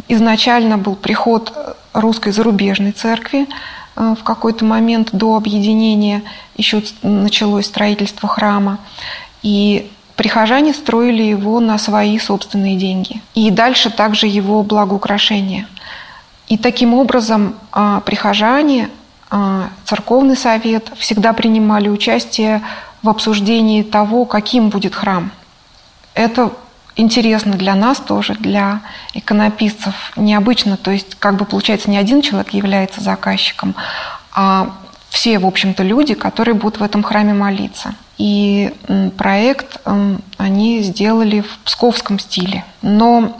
изначально 0.08 0.78
был 0.78 0.96
приход 0.96 1.54
русской 1.94 2.32
зарубежной 2.32 2.92
церкви. 2.92 3.48
Э, 3.96 4.16
в 4.20 4.24
какой-то 4.24 4.66
момент 4.66 5.10
до 5.14 5.36
объединения 5.36 6.24
еще 6.58 6.84
началось 7.02 7.66
строительство 7.66 8.28
храма. 8.28 8.80
И 9.42 9.92
прихожане 10.16 10.74
строили 10.74 11.24
его 11.24 11.60
на 11.60 11.78
свои 11.78 12.20
собственные 12.20 12.78
деньги. 12.78 13.22
И 13.34 13.52
дальше 13.52 13.90
также 13.90 14.28
его 14.28 14.64
благоукрашение. 14.64 15.68
И 16.48 16.58
таким 16.58 16.94
образом 16.94 17.56
а, 17.72 18.02
прихожане, 18.02 18.90
а, 19.32 19.70
церковный 19.86 20.38
совет 20.38 20.92
всегда 20.98 21.34
принимали 21.34 21.90
участие 21.90 22.62
в 23.06 23.10
обсуждении 23.10 23.84
того, 23.84 24.26
каким 24.26 24.70
будет 24.70 24.96
храм. 24.96 25.32
Это 26.16 26.52
интересно 26.96 27.54
для 27.54 27.76
нас 27.76 28.00
тоже, 28.00 28.34
для 28.34 28.82
иконописцев. 29.14 30.12
Необычно, 30.16 30.76
то 30.76 30.90
есть 30.90 31.16
как 31.16 31.36
бы 31.36 31.46
получается 31.46 31.90
не 31.90 31.98
один 31.98 32.22
человек 32.24 32.50
является 32.54 33.02
заказчиком, 33.02 33.76
а 34.34 34.72
все, 35.10 35.38
в 35.38 35.46
общем-то, 35.46 35.84
люди, 35.84 36.16
которые 36.16 36.56
будут 36.56 36.80
в 36.80 36.84
этом 36.84 37.04
храме 37.04 37.34
молиться. 37.34 37.94
И 38.18 38.74
проект 39.18 39.80
они 40.38 40.82
сделали 40.82 41.42
в 41.42 41.58
псковском 41.60 42.18
стиле. 42.18 42.66
Но 42.82 43.38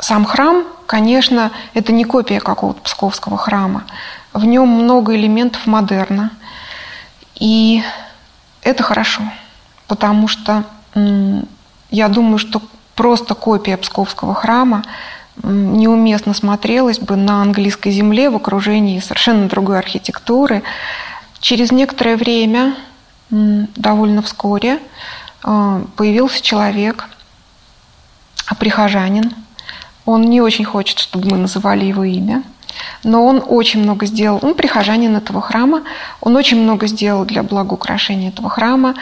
сам 0.00 0.24
храм, 0.24 0.64
конечно, 0.86 1.50
это 1.74 1.92
не 1.92 2.04
копия 2.04 2.40
какого-то 2.40 2.80
псковского 2.80 3.36
храма. 3.36 3.84
В 4.32 4.44
нем 4.44 4.68
много 4.68 5.14
элементов 5.14 5.66
модерна. 5.66 6.30
И 7.34 7.82
это 8.62 8.82
хорошо, 8.82 9.22
потому 9.86 10.28
что 10.28 10.64
я 11.90 12.08
думаю, 12.08 12.38
что 12.38 12.60
просто 12.94 13.34
копия 13.34 13.76
Псковского 13.76 14.34
храма 14.34 14.84
неуместно 15.42 16.34
смотрелась 16.34 16.98
бы 16.98 17.16
на 17.16 17.42
английской 17.42 17.90
земле 17.90 18.28
в 18.30 18.36
окружении 18.36 18.98
совершенно 18.98 19.48
другой 19.48 19.78
архитектуры. 19.78 20.62
Через 21.40 21.70
некоторое 21.70 22.16
время, 22.16 22.74
довольно 23.30 24.22
вскоре, 24.22 24.80
а, 25.44 25.82
появился 25.96 26.42
человек, 26.42 27.08
прихожанин. 28.58 29.32
Он 30.04 30.22
не 30.22 30.40
очень 30.40 30.64
хочет, 30.64 30.98
чтобы 30.98 31.30
мы 31.30 31.36
называли 31.36 31.84
его 31.84 32.02
имя, 32.02 32.42
но 33.04 33.24
он 33.24 33.42
очень 33.46 33.82
много 33.82 34.06
сделал. 34.06 34.38
Он 34.42 34.54
прихожанин 34.54 35.16
этого 35.16 35.40
храма, 35.40 35.82
он 36.20 36.36
очень 36.36 36.60
много 36.60 36.86
сделал 36.86 37.24
для 37.24 37.42
благоукрашения 37.42 38.30
этого 38.30 38.48
храма. 38.48 38.94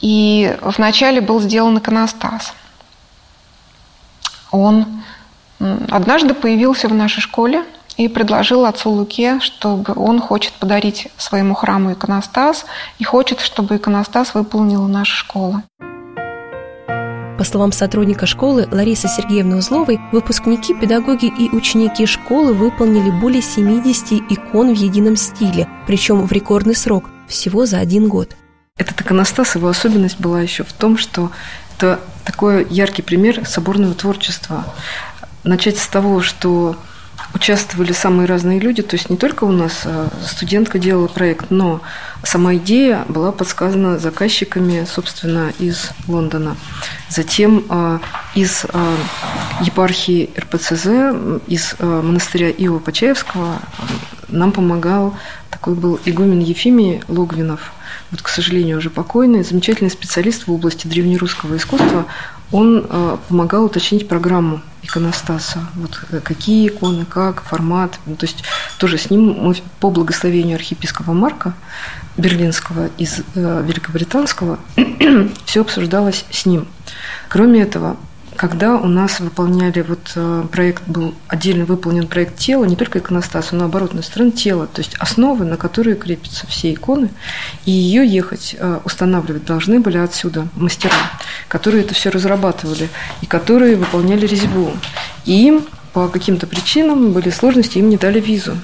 И 0.00 0.56
вначале 0.60 1.20
был 1.20 1.40
сделан 1.40 1.78
иконостас. 1.78 2.52
Он 4.50 5.02
однажды 5.90 6.34
появился 6.34 6.88
в 6.88 6.94
нашей 6.94 7.20
школе 7.20 7.64
и 7.96 8.08
предложил 8.08 8.64
отцу 8.64 8.90
Луке, 8.90 9.40
чтобы 9.40 9.94
он 9.96 10.20
хочет 10.20 10.52
подарить 10.54 11.08
своему 11.16 11.54
храму 11.54 11.92
иконостас 11.92 12.66
и 12.98 13.04
хочет, 13.04 13.40
чтобы 13.40 13.76
иконостас 13.76 14.34
выполнила 14.34 14.86
наша 14.86 15.14
школа. 15.14 15.62
По 17.36 17.42
словам 17.42 17.72
сотрудника 17.72 18.26
школы 18.26 18.68
Ларисы 18.70 19.08
Сергеевны 19.08 19.56
Узловой, 19.56 19.98
выпускники, 20.12 20.72
педагоги 20.72 21.26
и 21.26 21.50
ученики 21.50 22.06
школы 22.06 22.52
выполнили 22.52 23.10
более 23.10 23.42
70 23.42 24.30
икон 24.30 24.72
в 24.72 24.78
едином 24.78 25.16
стиле, 25.16 25.68
причем 25.88 26.24
в 26.26 26.30
рекордный 26.30 26.76
срок– 26.76 27.10
всего 27.28 27.66
за 27.66 27.78
один 27.78 28.08
год. 28.08 28.36
Этот 28.76 29.00
иконостас, 29.00 29.56
его 29.56 29.68
особенность 29.68 30.20
была 30.20 30.42
еще 30.42 30.62
в 30.62 30.72
том, 30.72 30.96
что 30.96 31.32
это 31.76 31.98
такой 32.24 32.68
яркий 32.70 33.02
пример 33.02 33.44
соборного 33.46 33.94
творчества. 33.94 34.64
Начать 35.42 35.78
с 35.78 35.88
того, 35.88 36.20
что 36.20 36.76
участвовали 37.34 37.92
самые 37.92 38.26
разные 38.26 38.60
люди, 38.60 38.82
то 38.82 38.96
есть 38.96 39.10
не 39.10 39.16
только 39.16 39.44
у 39.44 39.52
нас 39.52 39.82
а 39.84 40.08
студентка 40.24 40.78
делала 40.78 41.08
проект, 41.08 41.50
но 41.50 41.80
сама 42.22 42.54
идея 42.56 43.04
была 43.08 43.32
подсказана 43.32 43.98
заказчиками, 43.98 44.86
собственно, 44.90 45.52
из 45.58 45.90
Лондона. 46.06 46.56
Затем 47.08 47.64
а, 47.68 48.00
из 48.34 48.64
а, 48.72 48.96
епархии 49.60 50.30
РПЦЗ, 50.38 50.86
из 51.46 51.74
монастыря 51.80 52.50
Иова 52.50 52.78
Почаевского 52.78 53.60
нам 54.28 54.52
помогал 54.52 55.16
такой 55.50 55.74
был 55.74 56.00
игумен 56.04 56.40
Ефимий 56.40 57.02
Логвинов– 57.08 57.72
вот, 58.14 58.22
к 58.22 58.28
сожалению, 58.28 58.78
уже 58.78 58.90
покойный, 58.90 59.42
замечательный 59.42 59.90
специалист 59.90 60.46
в 60.46 60.52
области 60.52 60.86
древнерусского 60.86 61.56
искусства, 61.56 62.06
он 62.54 62.86
э, 62.88 63.16
помогал 63.28 63.64
уточнить 63.64 64.06
программу 64.06 64.60
иконостаса. 64.84 65.58
Вот 65.74 66.00
э, 66.12 66.20
какие 66.20 66.68
иконы, 66.68 67.04
как, 67.04 67.42
формат. 67.42 67.98
Ну, 68.06 68.14
то 68.14 68.26
есть 68.26 68.44
тоже 68.78 68.96
с 68.96 69.10
ним 69.10 69.36
мы 69.40 69.56
по 69.80 69.90
благословению 69.90 70.54
архиепископа 70.54 71.12
Марка 71.12 71.54
Берлинского 72.16 72.90
из 72.96 73.22
э, 73.34 73.62
Великобританского 73.66 74.60
все 75.46 75.62
обсуждалось 75.62 76.26
с 76.30 76.46
ним. 76.46 76.68
Кроме 77.28 77.62
этого, 77.62 77.96
когда 78.44 78.76
у 78.76 78.88
нас 78.88 79.20
выполняли, 79.20 79.80
вот 79.80 80.12
э, 80.16 80.44
проект 80.52 80.86
был 80.86 81.14
отдельно 81.28 81.64
выполнен 81.64 82.06
проект 82.06 82.36
тела, 82.36 82.66
не 82.66 82.76
только 82.76 82.98
иконостас, 82.98 83.52
но 83.52 83.64
оборотная 83.64 84.02
сторона 84.02 84.32
тела, 84.32 84.66
то 84.66 84.82
есть 84.82 84.96
основы, 84.96 85.46
на 85.46 85.56
которые 85.56 85.96
крепятся 85.96 86.46
все 86.46 86.74
иконы, 86.74 87.08
и 87.64 87.70
ее 87.70 88.06
ехать 88.06 88.54
э, 88.58 88.80
устанавливать 88.84 89.46
должны 89.46 89.80
были 89.80 89.96
отсюда 89.96 90.46
мастера, 90.56 90.92
которые 91.48 91.84
это 91.84 91.94
все 91.94 92.10
разрабатывали 92.10 92.90
и 93.22 93.26
которые 93.26 93.76
выполняли 93.76 94.26
резьбу. 94.26 94.72
И 95.24 95.46
им 95.46 95.64
по 95.94 96.08
каким-то 96.08 96.46
причинам 96.46 97.12
были 97.12 97.30
сложности, 97.30 97.78
им 97.78 97.88
не 97.88 97.96
дали 97.96 98.20
визу. 98.20 98.58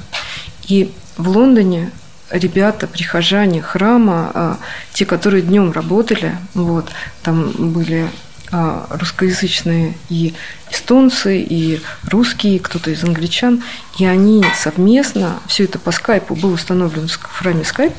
И 0.69 0.93
в 1.17 1.27
Лондоне 1.27 1.91
ребята, 2.31 2.87
прихожане 2.87 3.63
храма, 3.63 4.31
э, 4.35 4.55
те, 4.93 5.07
которые 5.07 5.41
днем 5.41 5.73
работали, 5.73 6.37
вот, 6.53 6.85
там 7.23 7.73
были 7.73 8.05
а, 8.05 8.30
русскоязычные 8.53 9.95
и 10.09 10.35
эстонцы, 10.73 11.39
и 11.41 11.81
русские, 12.09 12.59
кто-то 12.61 12.91
из 12.91 13.03
англичан, 13.05 13.63
и 13.99 14.05
они 14.05 14.45
совместно, 14.57 15.41
все 15.47 15.65
это 15.65 15.79
по 15.79 15.91
скайпу 15.91 16.35
было 16.35 16.55
установлено 16.55 17.09
в 17.09 17.39
храме 17.39 17.65
скайп, 17.65 17.93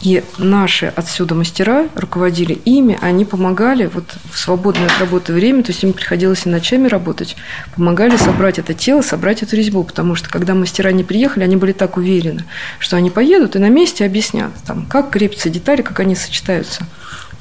и 0.00 0.22
наши 0.38 0.86
отсюда 0.86 1.34
мастера 1.34 1.88
руководили 1.94 2.52
ими, 2.52 2.98
они 3.00 3.24
помогали 3.24 3.86
вот 3.86 4.16
в 4.30 4.38
свободное 4.38 4.86
от 4.86 4.98
работы 4.98 5.32
время, 5.32 5.62
то 5.62 5.72
есть 5.72 5.82
им 5.82 5.92
приходилось 5.92 6.46
и 6.46 6.50
ночами 6.50 6.88
работать, 6.88 7.36
помогали 7.74 8.16
собрать 8.16 8.58
это 8.58 8.74
тело, 8.74 9.02
собрать 9.02 9.42
эту 9.42 9.56
резьбу, 9.56 9.84
потому 9.84 10.14
что 10.14 10.28
когда 10.28 10.54
мастера 10.54 10.92
не 10.92 11.04
приехали, 11.04 11.44
они 11.44 11.56
были 11.56 11.72
так 11.72 11.96
уверены, 11.96 12.44
что 12.78 12.96
они 12.96 13.10
поедут 13.10 13.56
и 13.56 13.58
на 13.58 13.68
месте 13.68 14.04
объяснят, 14.04 14.52
там, 14.66 14.86
как 14.86 15.10
крепятся 15.10 15.50
детали, 15.50 15.82
как 15.82 16.00
они 16.00 16.14
сочетаются. 16.14 16.86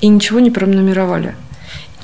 И 0.02 0.08
ничего 0.08 0.42
не 0.42 0.52
пронумеровали. 0.52 1.36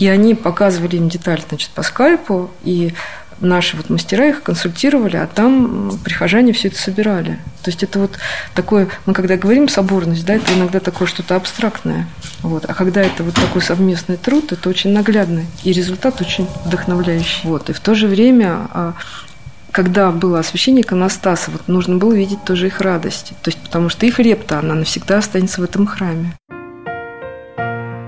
И 0.01 0.07
они 0.07 0.33
показывали 0.33 0.95
им 0.95 1.09
деталь 1.09 1.43
значит, 1.47 1.69
по 1.69 1.83
скайпу, 1.83 2.49
и 2.63 2.91
наши 3.39 3.77
вот 3.77 3.91
мастера 3.91 4.29
их 4.29 4.41
консультировали, 4.41 5.15
а 5.15 5.27
там 5.27 5.99
прихожане 6.03 6.53
все 6.53 6.69
это 6.69 6.79
собирали. 6.79 7.37
То 7.61 7.69
есть 7.69 7.83
это 7.83 7.99
вот 7.99 8.17
такое, 8.55 8.87
мы 9.05 9.13
когда 9.13 9.37
говорим 9.37 9.69
соборность, 9.69 10.25
да, 10.25 10.33
это 10.33 10.53
иногда 10.53 10.79
такое 10.79 11.07
что-то 11.07 11.35
абстрактное. 11.35 12.07
Вот. 12.41 12.65
А 12.67 12.73
когда 12.73 13.03
это 13.03 13.21
вот 13.21 13.35
такой 13.35 13.61
совместный 13.61 14.17
труд, 14.17 14.51
это 14.51 14.69
очень 14.69 14.91
наглядный, 14.91 15.45
и 15.63 15.71
результат 15.71 16.19
очень 16.19 16.47
вдохновляющий. 16.65 17.47
Вот. 17.47 17.69
И 17.69 17.73
в 17.73 17.79
то 17.79 17.93
же 17.93 18.07
время 18.07 18.67
а, 18.73 18.93
когда 19.71 20.09
было 20.09 20.39
освящение 20.39 20.81
иконостаса, 20.81 21.51
вот 21.51 21.67
нужно 21.67 21.97
было 21.97 22.13
видеть 22.13 22.43
тоже 22.43 22.65
их 22.65 22.81
радость. 22.81 23.33
То 23.43 23.51
есть, 23.51 23.59
потому 23.59 23.89
что 23.89 24.07
их 24.07 24.17
репта, 24.17 24.57
она 24.57 24.73
навсегда 24.73 25.19
останется 25.19 25.61
в 25.61 25.63
этом 25.63 25.85
храме. 25.85 26.33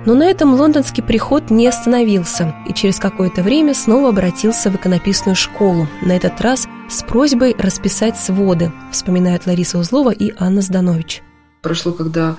Но 0.05 0.15
на 0.15 0.23
этом 0.23 0.53
лондонский 0.53 1.01
приход 1.01 1.49
не 1.49 1.65
остановился 1.65 2.53
и 2.67 2.73
через 2.73 2.99
какое-то 2.99 3.41
время 3.41 3.73
снова 3.73 4.09
обратился 4.09 4.69
в 4.69 4.75
иконописную 4.75 5.35
школу, 5.35 5.87
на 6.01 6.11
этот 6.11 6.41
раз 6.41 6.67
с 6.89 7.03
просьбой 7.03 7.55
расписать 7.57 8.19
своды, 8.19 8.73
вспоминают 8.91 9.45
Лариса 9.45 9.77
Узлова 9.77 10.11
и 10.11 10.33
Анна 10.37 10.61
Зданович. 10.61 11.21
Прошло 11.61 11.93
когда 11.93 12.35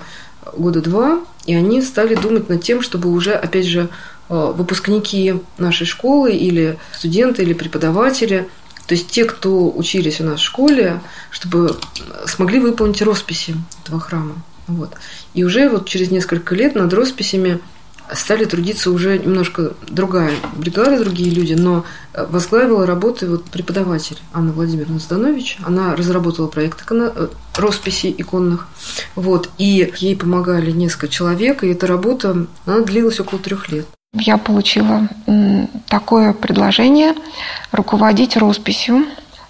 года 0.55 0.79
два, 0.79 1.21
и 1.47 1.55
они 1.55 1.81
стали 1.81 2.13
думать 2.13 2.49
над 2.49 2.61
тем, 2.61 2.83
чтобы 2.83 3.09
уже, 3.09 3.33
опять 3.33 3.65
же, 3.65 3.89
э, 4.29 4.53
выпускники 4.55 5.41
нашей 5.57 5.87
школы 5.87 6.33
или 6.33 6.77
студенты 6.93 7.41
или 7.41 7.53
преподаватели, 7.53 8.47
то 8.85 8.93
есть 8.93 9.09
те, 9.09 9.25
кто 9.25 9.71
учились 9.71 10.21
у 10.21 10.25
нас 10.25 10.39
в 10.39 10.43
школе, 10.43 11.01
чтобы 11.31 11.75
смогли 12.27 12.59
выполнить 12.59 13.01
росписи 13.01 13.55
этого 13.83 13.99
храма. 13.99 14.35
Вот. 14.67 14.93
И 15.33 15.43
уже 15.43 15.69
вот 15.69 15.87
через 15.87 16.11
несколько 16.11 16.55
лет 16.55 16.75
над 16.75 16.93
росписями 16.93 17.59
стали 18.13 18.45
трудиться 18.45 18.91
уже 18.91 19.17
немножко 19.17 19.73
другая 19.87 20.31
бригада, 20.55 21.03
другие 21.03 21.31
люди, 21.31 21.53
но 21.53 21.85
э, 22.13 22.25
возглавила 22.29 22.85
работы 22.85 23.27
вот 23.27 23.45
преподаватель 23.45 24.17
Анна 24.33 24.51
Владимировна 24.51 24.99
Зданович. 24.99 25.57
Она 25.65 25.95
разработала 25.95 26.47
проект 26.47 26.81
икона, 26.81 27.11
э, 27.15 27.27
росписи 27.57 28.13
иконных. 28.15 28.67
Вот, 29.15 29.49
и 29.57 29.91
ей 29.97 30.15
помогали 30.15 30.71
несколько 30.71 31.07
человек, 31.07 31.63
и 31.63 31.69
эта 31.69 31.87
работа 31.87 32.45
она 32.65 32.79
длилась 32.81 33.19
около 33.19 33.39
трех 33.39 33.69
лет. 33.69 33.87
Я 34.13 34.37
получила 34.37 35.09
такое 35.89 36.31
предложение 36.33 37.15
руководить 37.71 38.37
росписью. 38.37 39.05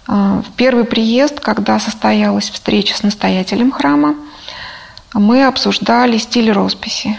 А, 0.08 0.42
в 0.42 0.56
первый 0.56 0.84
приезд, 0.84 1.38
когда 1.38 1.78
состоялась 1.78 2.50
встреча 2.50 2.96
с 2.96 3.02
настоятелем 3.04 3.70
храма, 3.70 4.16
мы 5.18 5.44
обсуждали 5.44 6.18
стиль 6.18 6.50
росписи. 6.50 7.18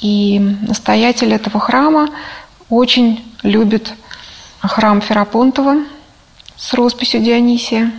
И 0.00 0.38
настоятель 0.38 1.32
этого 1.32 1.60
храма 1.60 2.08
очень 2.68 3.24
любит 3.42 3.92
храм 4.60 5.00
Ферапонтова 5.00 5.78
с 6.56 6.74
росписью 6.74 7.22
Дионисия. 7.22 7.92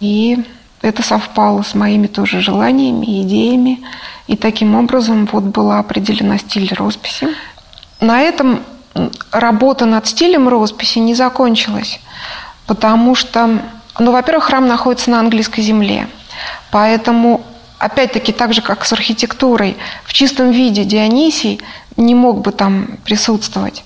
И 0.00 0.44
это 0.80 1.02
совпало 1.02 1.62
с 1.62 1.74
моими 1.74 2.06
тоже 2.06 2.40
желаниями, 2.40 3.22
идеями. 3.22 3.80
И 4.26 4.36
таким 4.36 4.74
образом 4.74 5.28
вот 5.30 5.44
была 5.44 5.78
определена 5.78 6.38
стиль 6.38 6.72
росписи. 6.74 7.28
На 8.00 8.20
этом 8.20 8.62
работа 9.30 9.86
над 9.86 10.06
стилем 10.06 10.48
росписи 10.48 10.98
не 10.98 11.14
закончилась, 11.14 12.00
потому 12.66 13.14
что, 13.14 13.60
ну, 13.98 14.12
во-первых, 14.12 14.44
храм 14.44 14.66
находится 14.66 15.10
на 15.10 15.20
английской 15.20 15.62
земле, 15.62 16.08
поэтому 16.70 17.44
опять-таки, 17.82 18.32
так 18.32 18.54
же, 18.54 18.62
как 18.62 18.84
с 18.84 18.92
архитектурой, 18.92 19.76
в 20.04 20.12
чистом 20.12 20.52
виде 20.52 20.84
Дионисий 20.84 21.60
не 21.96 22.14
мог 22.14 22.40
бы 22.40 22.52
там 22.52 22.98
присутствовать. 23.04 23.84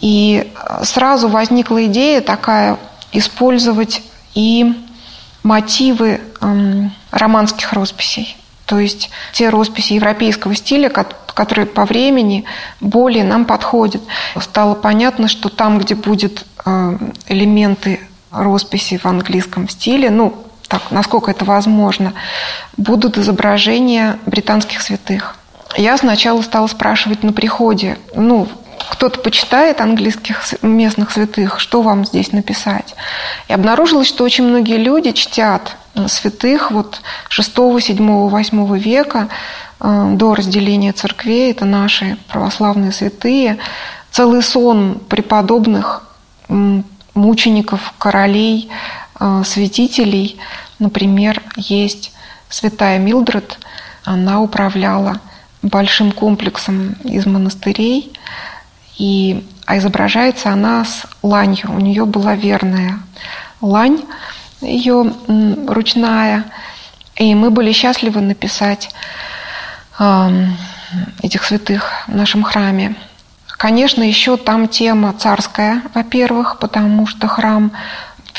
И 0.00 0.52
э, 0.54 0.84
сразу 0.84 1.28
возникла 1.28 1.86
идея 1.86 2.20
такая 2.20 2.78
использовать 3.12 4.02
и 4.34 4.74
мотивы 5.42 6.20
эм, 6.40 6.92
романских 7.10 7.72
росписей. 7.72 8.36
То 8.66 8.78
есть 8.78 9.10
те 9.32 9.48
росписи 9.48 9.94
европейского 9.94 10.54
стиля, 10.54 10.90
которые 10.90 11.66
по 11.66 11.86
времени 11.86 12.44
более 12.80 13.24
нам 13.24 13.44
подходят. 13.46 14.02
Стало 14.38 14.74
понятно, 14.74 15.26
что 15.26 15.48
там, 15.48 15.78
где 15.78 15.94
будут 15.94 16.46
э, 16.64 16.98
элементы 17.26 18.00
росписи 18.30 18.98
в 18.98 19.06
английском 19.06 19.68
стиле, 19.68 20.10
ну, 20.10 20.46
так, 20.70 20.92
насколько 20.92 21.32
это 21.32 21.44
возможно, 21.44 22.14
будут 22.76 23.18
изображения 23.18 24.18
британских 24.24 24.82
святых. 24.82 25.34
Я 25.76 25.98
сначала 25.98 26.42
стала 26.42 26.68
спрашивать 26.68 27.24
на 27.24 27.32
приходе, 27.32 27.98
ну, 28.14 28.46
кто-то 28.88 29.18
почитает 29.18 29.80
английских 29.80 30.44
местных 30.62 31.10
святых, 31.10 31.58
что 31.58 31.82
вам 31.82 32.04
здесь 32.04 32.30
написать. 32.30 32.94
И 33.48 33.52
обнаружилось, 33.52 34.06
что 34.06 34.22
очень 34.22 34.44
многие 34.44 34.76
люди 34.76 35.10
чтят 35.10 35.76
э, 35.96 36.06
святых 36.06 36.70
вот 36.70 37.02
6, 37.28 37.50
7, 37.80 38.28
8 38.28 38.78
века 38.78 39.28
э, 39.80 40.12
до 40.14 40.36
разделения 40.36 40.92
церквей, 40.92 41.50
это 41.50 41.64
наши 41.64 42.16
православные 42.28 42.92
святые, 42.92 43.58
целый 44.12 44.42
сон 44.42 45.00
преподобных 45.08 46.04
мучеников, 47.14 47.92
королей, 47.98 48.70
святителей. 49.44 50.38
Например, 50.78 51.42
есть 51.56 52.12
святая 52.48 52.98
Милдред, 52.98 53.58
она 54.04 54.40
управляла 54.40 55.20
большим 55.62 56.12
комплексом 56.12 56.92
из 57.04 57.26
монастырей, 57.26 58.12
и, 58.98 59.46
а 59.66 59.78
изображается 59.78 60.50
она 60.50 60.84
с 60.84 61.06
ланью. 61.22 61.70
У 61.70 61.80
нее 61.80 62.04
была 62.04 62.34
верная 62.34 62.98
лань, 63.60 64.02
ее 64.60 65.12
ручная, 65.68 66.44
и 67.16 67.34
мы 67.34 67.50
были 67.50 67.72
счастливы 67.72 68.20
написать 68.20 68.90
э, 69.98 70.46
этих 71.22 71.44
святых 71.44 71.92
в 72.06 72.14
нашем 72.14 72.42
храме. 72.42 72.94
Конечно, 73.46 74.02
еще 74.02 74.38
там 74.38 74.68
тема 74.68 75.12
царская, 75.12 75.82
во-первых, 75.94 76.58
потому 76.58 77.06
что 77.06 77.28
храм 77.28 77.72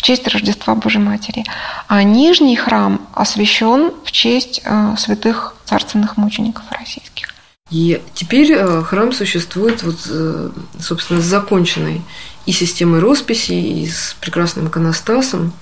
в 0.01 0.03
честь 0.03 0.27
Рождества 0.27 0.73
Божьей 0.73 1.03
Матери. 1.03 1.45
А 1.87 2.01
нижний 2.01 2.55
храм 2.55 3.07
освящен 3.13 3.93
в 4.03 4.11
честь 4.11 4.59
э, 4.63 4.95
святых 4.97 5.53
царственных 5.65 6.17
мучеников 6.17 6.63
российских. 6.71 7.27
И 7.69 8.01
теперь 8.15 8.51
э, 8.51 8.81
храм 8.81 9.13
существует, 9.13 9.83
вот, 9.83 9.99
э, 10.09 10.49
собственно, 10.79 11.21
с 11.21 11.25
законченной 11.25 12.01
и 12.47 12.51
системой 12.51 12.99
росписи, 12.99 13.51
и 13.51 13.87
с 13.87 14.15
прекрасным 14.19 14.69
иконостасом. 14.69 15.53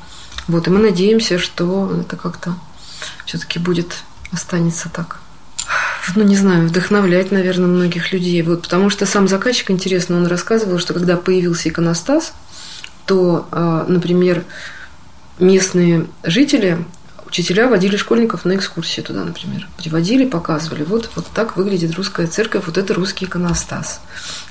Вот, 0.48 0.68
и 0.68 0.70
мы 0.70 0.80
надеемся, 0.80 1.38
что 1.38 2.00
это 2.00 2.16
как-то 2.16 2.56
все-таки 3.26 3.60
будет, 3.60 4.04
останется 4.32 4.88
так 4.88 5.20
ну, 6.16 6.24
не 6.24 6.38
знаю, 6.38 6.68
вдохновлять, 6.68 7.32
наверное, 7.32 7.68
многих 7.68 8.14
людей. 8.14 8.42
Вот, 8.42 8.64
потому 8.64 8.90
что 8.90 9.06
сам 9.06 9.28
заказчик, 9.28 9.70
интересно, 9.70 10.16
он 10.16 10.28
рассказывал, 10.28 10.80
что 10.80 10.94
когда 10.94 11.18
появился 11.18 11.68
иконостас, 11.68 12.34
то, 13.10 13.48
а, 13.52 13.86
например, 13.88 14.44
местные 15.40 16.06
жители, 16.22 16.86
учителя 17.26 17.68
водили 17.68 17.98
школьников 17.98 18.46
на 18.46 18.56
экскурсии 18.56 19.02
туда, 19.02 19.24
например. 19.24 19.68
Приводили, 19.78 20.26
показывали, 20.26 20.84
вот, 20.84 21.10
вот 21.16 21.26
так 21.34 21.58
выглядит 21.58 21.96
русская 21.96 22.28
церковь, 22.28 22.66
вот 22.68 22.78
это 22.78 22.94
русский 22.94 23.26
иконостас. 23.26 24.02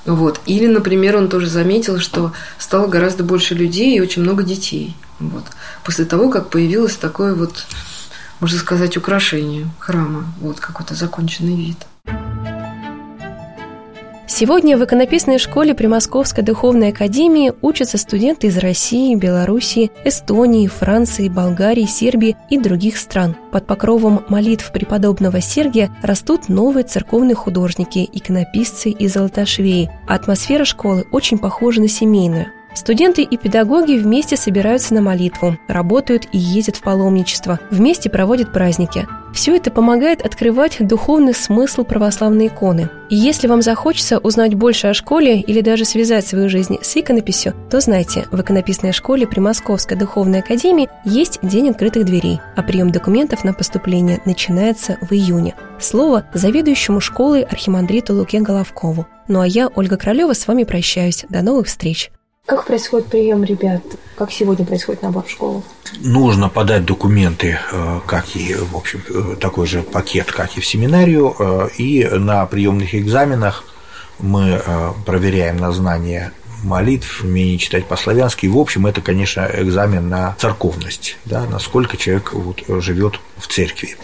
Вот. 0.04 0.40
Или, 0.46 0.66
например, 0.66 1.16
он 1.16 1.28
тоже 1.28 1.46
заметил, 1.46 2.00
что 2.00 2.32
стало 2.58 2.88
гораздо 2.88 3.22
больше 3.22 3.54
людей 3.54 3.96
и 3.96 4.00
очень 4.00 4.22
много 4.22 4.42
детей. 4.42 4.96
Вот. 5.20 5.44
После 5.84 6.04
того, 6.04 6.28
как 6.28 6.50
появилось 6.50 6.96
такое 6.96 7.36
вот, 7.36 7.64
можно 8.40 8.58
сказать, 8.58 8.96
украшение 8.96 9.68
храма, 9.78 10.24
вот 10.40 10.58
какой-то 10.58 10.96
законченный 10.96 11.54
вид. 11.54 11.78
Сегодня 14.38 14.78
в 14.78 14.84
иконописной 14.84 15.38
школе 15.38 15.74
при 15.74 15.88
Московской 15.88 16.44
духовной 16.44 16.90
академии 16.90 17.52
учатся 17.60 17.98
студенты 17.98 18.46
из 18.46 18.56
России, 18.58 19.16
Белоруссии, 19.16 19.90
Эстонии, 20.04 20.68
Франции, 20.68 21.28
Болгарии, 21.28 21.86
Сербии 21.86 22.36
и 22.48 22.56
других 22.56 22.98
стран. 22.98 23.34
Под 23.50 23.66
покровом 23.66 24.24
молитв 24.28 24.70
преподобного 24.70 25.40
Сергия 25.40 25.90
растут 26.04 26.48
новые 26.48 26.84
церковные 26.84 27.34
художники, 27.34 28.08
иконописцы 28.12 28.90
и 28.90 29.08
золотошвеи. 29.08 29.90
Атмосфера 30.06 30.64
школы 30.64 31.04
очень 31.10 31.38
похожа 31.38 31.80
на 31.80 31.88
семейную. 31.88 32.52
Студенты 32.78 33.22
и 33.22 33.36
педагоги 33.36 33.98
вместе 33.98 34.36
собираются 34.36 34.94
на 34.94 35.00
молитву, 35.00 35.58
работают 35.66 36.28
и 36.30 36.38
ездят 36.38 36.76
в 36.76 36.82
паломничество, 36.82 37.58
вместе 37.72 38.08
проводят 38.08 38.52
праздники. 38.52 39.08
Все 39.34 39.56
это 39.56 39.72
помогает 39.72 40.24
открывать 40.24 40.76
духовный 40.78 41.34
смысл 41.34 41.82
православной 41.82 42.46
иконы. 42.46 42.88
И 43.10 43.16
если 43.16 43.48
вам 43.48 43.62
захочется 43.62 44.18
узнать 44.18 44.54
больше 44.54 44.86
о 44.86 44.94
школе 44.94 45.40
или 45.40 45.60
даже 45.60 45.84
связать 45.84 46.24
свою 46.24 46.48
жизнь 46.48 46.76
с 46.80 46.96
иконописью, 46.96 47.52
то 47.68 47.80
знайте, 47.80 48.26
в 48.30 48.40
иконописной 48.40 48.92
школе 48.92 49.26
при 49.26 49.40
Московской 49.40 49.96
духовной 49.96 50.38
академии 50.38 50.88
есть 51.04 51.40
день 51.42 51.70
открытых 51.70 52.04
дверей, 52.04 52.38
а 52.54 52.62
прием 52.62 52.92
документов 52.92 53.42
на 53.42 53.54
поступление 53.54 54.22
начинается 54.24 54.98
в 55.00 55.12
июне. 55.12 55.56
Слово 55.80 56.26
заведующему 56.32 57.00
школой 57.00 57.42
архимандриту 57.42 58.14
Луке 58.14 58.38
Головкову. 58.38 59.04
Ну 59.26 59.40
а 59.40 59.48
я, 59.48 59.66
Ольга 59.66 59.96
Королева, 59.96 60.32
с 60.32 60.46
вами 60.46 60.62
прощаюсь. 60.62 61.26
До 61.28 61.42
новых 61.42 61.66
встреч! 61.66 62.12
Как 62.48 62.64
происходит 62.64 63.08
прием 63.08 63.44
ребят? 63.44 63.82
Как 64.16 64.32
сегодня 64.32 64.64
происходит 64.64 65.02
набор 65.02 65.24
в 65.26 65.30
школу? 65.30 65.62
Нужно 66.00 66.48
подать 66.48 66.86
документы, 66.86 67.58
э, 67.70 68.00
как 68.06 68.34
и, 68.34 68.54
в 68.54 68.74
общем, 68.74 69.02
э, 69.10 69.36
такой 69.38 69.66
же 69.66 69.82
пакет, 69.82 70.32
как 70.32 70.56
и 70.56 70.62
в 70.62 70.66
семинарию, 70.66 71.36
э, 71.38 71.68
и 71.76 72.04
на 72.04 72.46
приемных 72.46 72.94
экзаменах 72.94 73.64
мы 74.18 74.62
проверяем 75.04 75.58
на 75.58 75.70
знание 75.72 76.32
молитв, 76.64 77.22
умение 77.22 77.58
читать 77.58 77.84
по-славянски. 77.84 78.46
В 78.46 78.56
общем, 78.56 78.86
это, 78.86 79.02
конечно, 79.02 79.46
экзамен 79.52 80.08
на 80.08 80.34
церковность, 80.38 81.18
да, 81.26 81.44
насколько 81.44 81.98
человек 81.98 82.32
вот, 82.32 82.62
живет 82.82 83.20
в 83.36 83.46
церкви. 83.46 83.98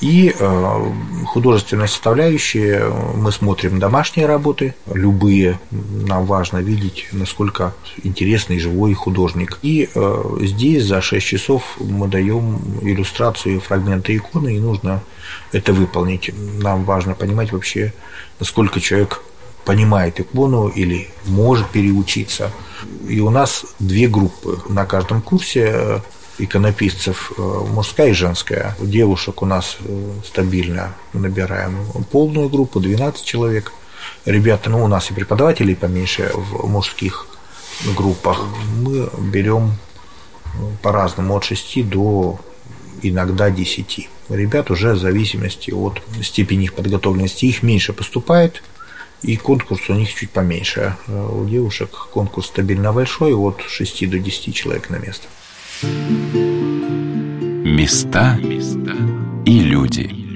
И 0.00 0.34
э, 0.38 0.92
художественная 1.26 1.86
составляющая, 1.86 2.90
мы 3.16 3.30
смотрим 3.32 3.78
домашние 3.78 4.26
работы, 4.26 4.74
любые, 4.90 5.60
нам 5.70 6.24
важно 6.24 6.58
видеть, 6.58 7.08
насколько 7.12 7.74
интересный 8.02 8.58
живой 8.58 8.94
художник. 8.94 9.58
И 9.60 9.90
э, 9.94 10.36
здесь 10.40 10.84
за 10.84 11.02
6 11.02 11.26
часов 11.26 11.76
мы 11.78 12.08
даем 12.08 12.60
иллюстрацию 12.80 13.60
фрагмента 13.60 14.16
иконы, 14.16 14.56
и 14.56 14.60
нужно 14.60 15.02
это 15.52 15.74
выполнить. 15.74 16.30
Нам 16.62 16.84
важно 16.84 17.14
понимать 17.14 17.52
вообще, 17.52 17.92
насколько 18.38 18.80
человек 18.80 19.22
понимает 19.66 20.18
икону 20.18 20.68
или 20.68 21.10
может 21.26 21.68
переучиться. 21.68 22.50
И 23.06 23.20
у 23.20 23.28
нас 23.28 23.66
две 23.78 24.08
группы 24.08 24.58
на 24.68 24.86
каждом 24.86 25.20
курсе 25.20 26.00
иконописцев 26.44 27.32
э, 27.36 27.42
мужская 27.42 28.10
и 28.10 28.12
женская. 28.12 28.76
Девушек 28.80 29.42
у 29.42 29.46
нас 29.46 29.76
э, 29.80 30.12
стабильно 30.24 30.94
набираем 31.12 31.76
полную 32.10 32.48
группу, 32.48 32.80
12 32.80 33.24
человек. 33.24 33.72
ребята, 34.24 34.70
ну, 34.70 34.84
у 34.84 34.88
нас 34.88 35.10
и 35.10 35.14
преподавателей 35.14 35.76
поменьше 35.76 36.30
в 36.34 36.66
мужских 36.68 37.26
группах. 37.96 38.44
Мы 38.76 39.10
берем 39.18 39.72
ну, 40.58 40.72
по-разному, 40.82 41.36
от 41.36 41.44
6 41.44 41.88
до 41.88 42.38
иногда 43.02 43.50
10. 43.50 44.08
Ребят 44.28 44.70
уже 44.70 44.92
в 44.92 44.98
зависимости 44.98 45.70
от 45.70 46.02
степени 46.22 46.64
их 46.64 46.74
подготовленности. 46.74 47.46
Их 47.46 47.62
меньше 47.62 47.92
поступает, 47.92 48.62
и 49.22 49.36
конкурс 49.36 49.88
у 49.88 49.94
них 49.94 50.14
чуть 50.14 50.30
поменьше. 50.30 50.96
А 51.06 51.26
у 51.28 51.44
девушек 51.44 51.90
конкурс 52.12 52.46
стабильно 52.46 52.92
большой, 52.92 53.34
от 53.34 53.62
6 53.66 54.08
до 54.08 54.18
10 54.18 54.54
человек 54.54 54.90
на 54.90 54.96
место. 54.96 55.26
Места 57.64 58.38
и 59.46 59.60
люди. 59.60 60.29